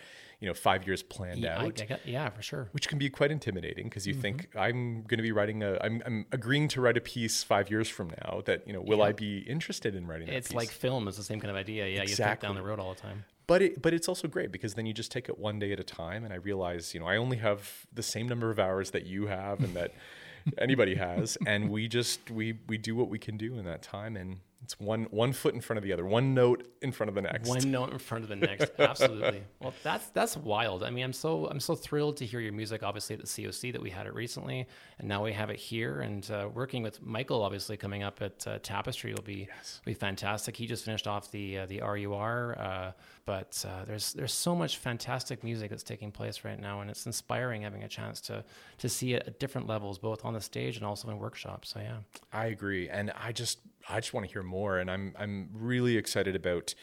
you 0.44 0.50
know 0.50 0.54
five 0.54 0.86
years 0.86 1.02
planned 1.02 1.40
yeah, 1.40 1.58
out. 1.58 1.80
I, 1.80 1.84
I 1.84 1.88
got, 1.88 2.06
yeah, 2.06 2.30
for 2.30 2.42
sure. 2.42 2.68
Which 2.74 2.90
can 2.90 2.98
be 2.98 3.10
quite 3.10 3.32
intimidating 3.32 3.86
because 3.86 4.06
you 4.06 4.12
mm-hmm. 4.12 4.22
think 4.22 4.50
I'm 4.58 5.04
going 5.04 5.18
to 5.18 5.24
be 5.24 5.32
writing 5.32 5.64
a, 5.64 5.78
I'm, 5.80 6.04
I'm 6.06 6.26
agreeing 6.34 6.68
to 6.70 6.82
write 6.82 6.98
a 6.98 7.02
piece 7.02 7.44
five 7.44 7.72
years 7.72 7.88
from 7.88 8.12
now. 8.22 8.42
That 8.44 8.68
you 8.68 8.74
know, 8.74 8.82
will 8.82 8.98
yeah. 8.98 9.06
I 9.06 9.12
be 9.14 9.38
interested 9.38 9.96
in 9.96 10.06
writing? 10.06 10.28
It's 10.28 10.50
piece? 10.50 10.56
like 10.56 10.70
film 10.70 11.08
is 11.08 11.16
the 11.16 11.24
same 11.24 11.40
kind 11.40 11.50
of 11.50 11.56
idea. 11.56 11.88
Yeah, 11.88 12.02
exactly. 12.02 12.12
you 12.12 12.30
think 12.30 12.40
down 12.42 12.56
the 12.56 12.62
road 12.62 12.82
all 12.82 12.94
the 12.94 13.00
time. 13.00 13.24
But 13.48 13.62
it, 13.62 13.82
but 13.82 13.94
it's 13.94 14.10
also 14.10 14.28
great 14.28 14.52
because 14.52 14.74
then 14.74 14.86
you 14.86 14.94
just 14.94 15.14
take 15.14 15.30
it 15.30 15.40
one 15.40 15.60
day 15.60 15.72
at 15.72 15.80
a 15.80 15.84
time. 15.84 16.26
And 16.26 16.34
I 16.34 16.38
realize, 16.38 16.94
you 16.94 17.00
know, 17.00 17.08
I 17.08 17.16
only 17.16 17.38
have 17.38 17.86
the 17.94 18.04
same 18.04 18.28
number 18.28 18.52
of 18.52 18.60
hours 18.60 18.92
that 18.92 19.06
you 19.06 19.28
have 19.28 19.62
and 19.62 19.74
that 19.76 19.94
anybody 20.58 20.96
has, 20.96 21.38
and 21.48 21.70
we 21.70 21.88
just 21.88 22.30
we 22.30 22.60
we 22.68 22.78
do 22.78 22.98
what 22.98 23.08
we 23.08 23.18
can 23.18 23.38
do 23.38 23.58
in 23.58 23.64
that 23.64 23.82
time 23.82 24.18
and 24.18 24.40
it's 24.63 24.79
one 24.79 25.03
one 25.12 25.34
foot 25.34 25.53
in 25.53 25.62
front 25.62 25.77
of 25.77 25.84
the 25.84 25.91
other, 25.91 26.05
one 26.05 26.34
note 26.34 26.67
in 26.82 26.91
front 26.91 27.10
of 27.10 27.15
the 27.15 27.22
next. 27.22 27.50
One 27.50 27.70
note 27.70 27.91
in 27.91 28.00
front 28.00 28.24
of 28.24 28.29
the 28.29 28.38
next. 28.38 28.72
Absolutely. 28.79 29.43
well, 29.60 29.74
that's 29.84 30.08
that's 30.08 30.38
wild. 30.38 30.84
I 30.84 30.89
mean, 30.89 31.03
I'm 31.03 31.13
so 31.13 31.48
I'm 31.48 31.60
so 31.60 31.75
thrilled 31.75 32.17
to 32.17 32.25
hear 32.25 32.39
your 32.39 32.53
music. 32.53 32.82
Obviously, 32.82 33.15
at 33.15 33.22
the 33.22 33.27
COC 33.27 33.74
that 33.74 33.82
we 33.82 33.89
had 33.89 34.08
it 34.08 34.13
recently, 34.13 34.65
and 35.00 35.08
now 35.08 35.24
we 35.24 35.34
have 35.34 35.50
it 35.50 35.58
here. 35.58 36.00
And 36.00 36.29
uh, 36.32 36.50
working 36.53 36.82
with 36.82 37.01
Michael, 37.01 37.43
obviously 37.43 37.75
coming 37.75 38.03
up 38.03 38.22
at 38.22 38.48
uh, 38.48 38.60
Tapestry 38.63 39.13
will 39.13 39.22
be 39.22 39.50
yes. 39.50 39.82
will 39.84 39.91
be 39.91 39.96
fantastic. 39.96 40.55
He 40.55 40.65
just 40.65 40.86
finished 40.86 41.08
off 41.08 41.29
the 41.29 41.60
uh, 41.60 41.65
the 41.65 41.82
RUR, 41.82 42.58
uh, 42.58 42.91
but 43.25 43.63
uh, 43.67 43.84
there's 43.86 44.13
there's 44.13 44.34
so 44.34 44.55
much 44.55 44.77
fantastic 44.77 45.43
music 45.43 45.72
that's 45.72 45.84
taking 45.84 46.12
place 46.12 46.46
right 46.46 46.60
now, 46.60 46.79
and 46.79 46.89
it's 46.89 47.05
inspiring 47.05 47.63
having 47.63 47.84
a 47.84 47.89
chance 47.89 48.22
to 48.22 48.46
to 48.77 48.88
see 48.88 49.13
it 49.13 49.24
at 49.27 49.39
different 49.39 49.67
levels, 49.67 49.99
both 49.99 50.23
on 50.23 50.34
the 50.34 50.41
stage 50.41 50.78
and 50.78 50.86
also 50.86 51.10
in 51.10 51.19
workshops. 51.19 51.69
So 51.69 51.82
yeah, 51.82 51.97
I 52.32 52.45
agree, 52.45 52.88
and 52.88 53.12
I 53.12 53.34
just 53.34 53.60
I 53.89 54.00
just 54.00 54.13
want 54.13 54.26
to 54.28 54.32
hear 54.32 54.43
more, 54.43 54.80
and 54.80 54.89
I'm 54.89 55.13
I'm 55.17 55.50
really 55.54 55.98
excited 55.98 56.36
about 56.36 56.74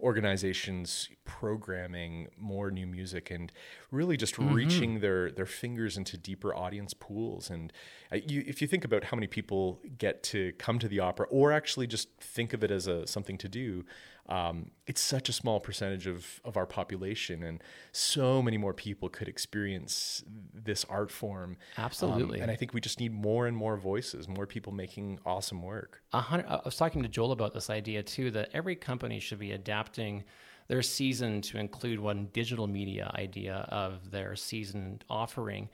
organizations 0.00 1.08
programming 1.30 2.28
more 2.36 2.70
new 2.70 2.86
music 2.86 3.30
and 3.30 3.52
really 3.90 4.16
just 4.16 4.34
mm-hmm. 4.34 4.52
reaching 4.52 5.00
their 5.00 5.30
their 5.30 5.46
fingers 5.46 5.96
into 5.96 6.16
deeper 6.16 6.54
audience 6.54 6.92
pools 6.94 7.50
and 7.50 7.72
uh, 8.12 8.16
you, 8.26 8.42
if 8.46 8.60
you 8.60 8.66
think 8.66 8.84
about 8.84 9.04
how 9.04 9.16
many 9.16 9.26
people 9.26 9.80
get 9.96 10.22
to 10.22 10.52
come 10.58 10.78
to 10.78 10.88
the 10.88 10.98
opera 10.98 11.26
or 11.30 11.52
actually 11.52 11.86
just 11.86 12.08
think 12.20 12.52
of 12.52 12.64
it 12.64 12.70
as 12.70 12.86
a 12.86 13.06
something 13.06 13.38
to 13.38 13.48
do 13.48 13.84
um, 14.30 14.70
it's 14.86 15.00
such 15.00 15.28
a 15.28 15.32
small 15.32 15.58
percentage 15.58 16.06
of, 16.06 16.40
of 16.44 16.56
our 16.56 16.66
population, 16.66 17.42
and 17.42 17.62
so 17.90 18.40
many 18.40 18.58
more 18.58 18.72
people 18.72 19.08
could 19.08 19.26
experience 19.26 20.22
this 20.54 20.84
art 20.88 21.10
form. 21.10 21.56
Absolutely. 21.76 22.38
Um, 22.38 22.44
and 22.44 22.50
I 22.50 22.54
think 22.54 22.72
we 22.72 22.80
just 22.80 23.00
need 23.00 23.12
more 23.12 23.48
and 23.48 23.56
more 23.56 23.76
voices, 23.76 24.28
more 24.28 24.46
people 24.46 24.72
making 24.72 25.18
awesome 25.26 25.62
work. 25.62 26.02
I 26.12 26.60
was 26.64 26.76
talking 26.76 27.02
to 27.02 27.08
Joel 27.08 27.32
about 27.32 27.54
this 27.54 27.70
idea 27.70 28.04
too 28.04 28.30
that 28.30 28.50
every 28.54 28.76
company 28.76 29.18
should 29.18 29.40
be 29.40 29.50
adapting 29.50 30.22
their 30.70 30.82
season 30.82 31.40
to 31.40 31.58
include 31.58 31.98
one 31.98 32.28
digital 32.32 32.68
media 32.68 33.10
idea 33.16 33.66
of 33.70 34.12
their 34.12 34.36
season 34.36 35.02
offering. 35.10 35.68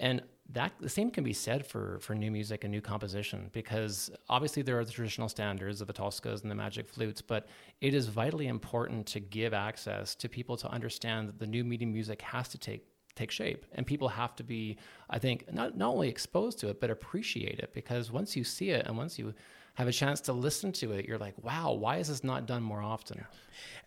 And 0.00 0.22
that 0.54 0.72
the 0.80 0.88
same 0.88 1.10
can 1.10 1.22
be 1.22 1.34
said 1.34 1.66
for 1.66 1.98
for 2.00 2.14
new 2.14 2.30
music 2.30 2.64
and 2.64 2.70
new 2.72 2.80
composition 2.80 3.50
because 3.52 4.10
obviously 4.30 4.62
there 4.62 4.78
are 4.78 4.86
the 4.86 4.90
traditional 4.90 5.28
standards 5.28 5.82
of 5.82 5.86
the 5.86 5.92
Toscas 5.92 6.40
and 6.40 6.50
the 6.50 6.54
magic 6.54 6.88
flutes, 6.88 7.20
but 7.20 7.46
it 7.82 7.92
is 7.92 8.06
vitally 8.06 8.46
important 8.46 9.04
to 9.08 9.20
give 9.20 9.52
access 9.52 10.14
to 10.14 10.30
people 10.30 10.56
to 10.56 10.68
understand 10.70 11.28
that 11.28 11.38
the 11.38 11.46
new 11.46 11.62
medium 11.62 11.92
music 11.92 12.22
has 12.22 12.48
to 12.48 12.56
take 12.56 12.86
take 13.16 13.30
shape 13.30 13.66
and 13.72 13.84
people 13.84 14.06
have 14.06 14.36
to 14.36 14.44
be 14.44 14.78
i 15.10 15.18
think 15.18 15.52
not, 15.52 15.76
not 15.76 15.88
only 15.88 16.08
exposed 16.08 16.56
to 16.60 16.68
it 16.68 16.80
but 16.80 16.88
appreciate 16.88 17.58
it 17.58 17.70
because 17.74 18.12
once 18.12 18.36
you 18.36 18.44
see 18.44 18.70
it 18.70 18.86
and 18.86 18.96
once 18.96 19.18
you 19.18 19.34
have 19.78 19.86
a 19.86 19.92
chance 19.92 20.20
to 20.22 20.32
listen 20.32 20.72
to 20.72 20.90
it, 20.90 21.06
you're 21.06 21.18
like, 21.18 21.34
wow, 21.40 21.72
why 21.72 21.98
is 21.98 22.08
this 22.08 22.24
not 22.24 22.46
done 22.46 22.64
more 22.64 22.82
often? 22.82 23.24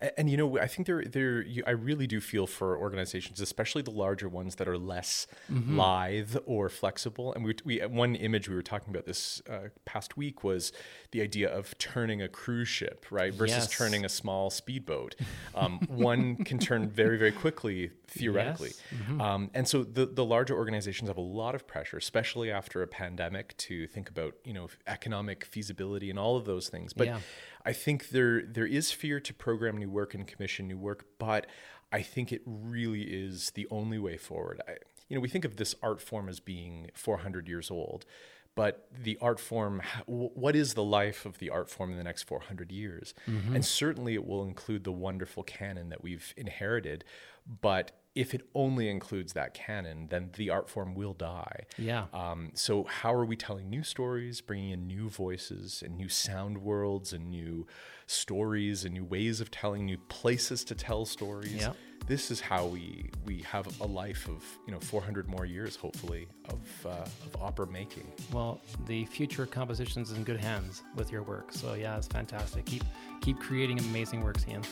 And, 0.00 0.10
and 0.16 0.30
you 0.30 0.38
know, 0.38 0.58
I 0.58 0.66
think 0.66 0.86
there, 0.86 1.04
there, 1.04 1.42
you, 1.42 1.62
I 1.66 1.72
really 1.72 2.06
do 2.06 2.18
feel 2.18 2.46
for 2.46 2.78
organizations, 2.78 3.42
especially 3.42 3.82
the 3.82 3.90
larger 3.90 4.26
ones 4.26 4.54
that 4.54 4.66
are 4.68 4.78
less 4.78 5.26
mm-hmm. 5.52 5.78
lithe 5.78 6.34
or 6.46 6.70
flexible. 6.70 7.34
And 7.34 7.44
we, 7.44 7.56
we, 7.66 7.78
one 7.80 8.14
image 8.14 8.48
we 8.48 8.54
were 8.54 8.62
talking 8.62 8.88
about 8.88 9.04
this 9.04 9.42
uh, 9.50 9.68
past 9.84 10.16
week 10.16 10.42
was 10.42 10.72
the 11.10 11.20
idea 11.20 11.54
of 11.54 11.76
turning 11.76 12.22
a 12.22 12.28
cruise 12.28 12.68
ship, 12.68 13.04
right, 13.10 13.34
versus 13.34 13.56
yes. 13.56 13.70
turning 13.70 14.06
a 14.06 14.08
small 14.08 14.50
speedboat. 14.50 15.14
Um, 15.54 15.80
one 15.88 16.36
can 16.36 16.58
turn 16.58 16.88
very, 16.88 17.18
very 17.18 17.32
quickly 17.32 17.90
theoretically. 18.06 18.70
Yes. 18.70 19.00
Mm-hmm. 19.02 19.20
Um, 19.20 19.50
and 19.52 19.68
so 19.68 19.84
the, 19.84 20.06
the 20.06 20.24
larger 20.24 20.56
organizations 20.56 21.08
have 21.08 21.18
a 21.18 21.20
lot 21.20 21.54
of 21.54 21.66
pressure, 21.66 21.98
especially 21.98 22.50
after 22.50 22.82
a 22.82 22.86
pandemic, 22.86 23.54
to 23.58 23.86
think 23.86 24.08
about 24.08 24.34
you 24.44 24.54
know 24.54 24.68
economic 24.86 25.44
feasibility 25.44 25.81
and 26.10 26.18
all 26.18 26.36
of 26.36 26.44
those 26.44 26.68
things. 26.68 26.92
But 26.92 27.06
yeah. 27.06 27.18
I 27.64 27.72
think 27.72 28.10
there 28.10 28.42
there 28.42 28.66
is 28.66 28.92
fear 28.92 29.20
to 29.20 29.34
program 29.34 29.76
new 29.76 29.90
work 29.90 30.14
and 30.14 30.26
commission 30.26 30.68
new 30.68 30.78
work, 30.78 31.06
but 31.18 31.46
I 31.92 32.02
think 32.02 32.32
it 32.32 32.42
really 32.46 33.02
is 33.02 33.50
the 33.50 33.66
only 33.70 33.98
way 33.98 34.16
forward. 34.16 34.60
I, 34.66 34.76
you 35.08 35.16
know, 35.16 35.20
we 35.20 35.28
think 35.28 35.44
of 35.44 35.56
this 35.56 35.74
art 35.82 36.00
form 36.00 36.28
as 36.28 36.40
being 36.40 36.90
400 36.94 37.46
years 37.46 37.70
old, 37.70 38.06
but 38.54 38.88
the 38.90 39.18
art 39.20 39.40
form, 39.40 39.82
what 40.06 40.56
is 40.56 40.74
the 40.74 40.82
life 40.82 41.26
of 41.26 41.38
the 41.38 41.50
art 41.50 41.70
form 41.70 41.90
in 41.90 41.96
the 41.96 42.04
next 42.04 42.24
400 42.24 42.72
years? 42.72 43.14
Mm-hmm. 43.28 43.54
And 43.54 43.64
certainly 43.64 44.14
it 44.14 44.26
will 44.26 44.44
include 44.44 44.84
the 44.84 44.92
wonderful 44.92 45.42
canon 45.42 45.90
that 45.90 46.02
we've 46.02 46.32
inherited, 46.36 47.04
but 47.46 47.92
if 48.14 48.34
it 48.34 48.42
only 48.54 48.88
includes 48.90 49.32
that 49.32 49.54
canon, 49.54 50.06
then 50.10 50.30
the 50.36 50.50
art 50.50 50.68
form 50.68 50.94
will 50.94 51.14
die. 51.14 51.64
Yeah. 51.78 52.06
Um, 52.12 52.50
so 52.54 52.84
how 52.84 53.14
are 53.14 53.24
we 53.24 53.36
telling 53.36 53.70
new 53.70 53.82
stories, 53.82 54.40
bringing 54.42 54.70
in 54.70 54.86
new 54.86 55.08
voices 55.08 55.82
and 55.84 55.96
new 55.96 56.10
sound 56.10 56.58
worlds 56.58 57.14
and 57.14 57.30
new 57.30 57.66
stories 58.06 58.84
and 58.84 58.92
new 58.92 59.04
ways 59.04 59.40
of 59.40 59.50
telling, 59.50 59.86
new 59.86 59.98
places 60.08 60.62
to 60.64 60.74
tell 60.74 61.06
stories? 61.06 61.54
Yeah. 61.54 61.72
This 62.06 62.30
is 62.30 62.40
how 62.40 62.66
we 62.66 63.10
we 63.24 63.42
have 63.42 63.80
a 63.80 63.86
life 63.86 64.28
of 64.28 64.44
you 64.66 64.72
know 64.72 64.80
400 64.80 65.28
more 65.28 65.46
years, 65.46 65.76
hopefully, 65.76 66.26
of 66.48 66.60
uh, 66.86 66.88
of 67.26 67.36
opera 67.40 67.66
making. 67.66 68.10
Well, 68.32 68.60
the 68.86 69.06
future 69.06 69.46
compositions 69.46 70.10
is 70.10 70.16
in 70.16 70.24
good 70.24 70.40
hands 70.40 70.82
with 70.96 71.12
your 71.12 71.22
work. 71.22 71.52
So 71.52 71.74
yeah, 71.74 71.96
it's 71.96 72.08
fantastic. 72.08 72.64
Keep 72.66 72.84
keep 73.20 73.38
creating 73.38 73.78
amazing 73.78 74.22
works, 74.22 74.44
Ian. 74.48 74.62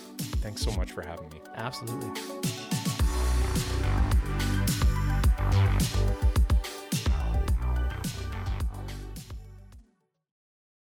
Thanks 0.43 0.63
so 0.63 0.73
much 0.73 0.93
for 0.93 1.03
having 1.03 1.29
me. 1.31 1.41
Absolutely. 1.55 2.11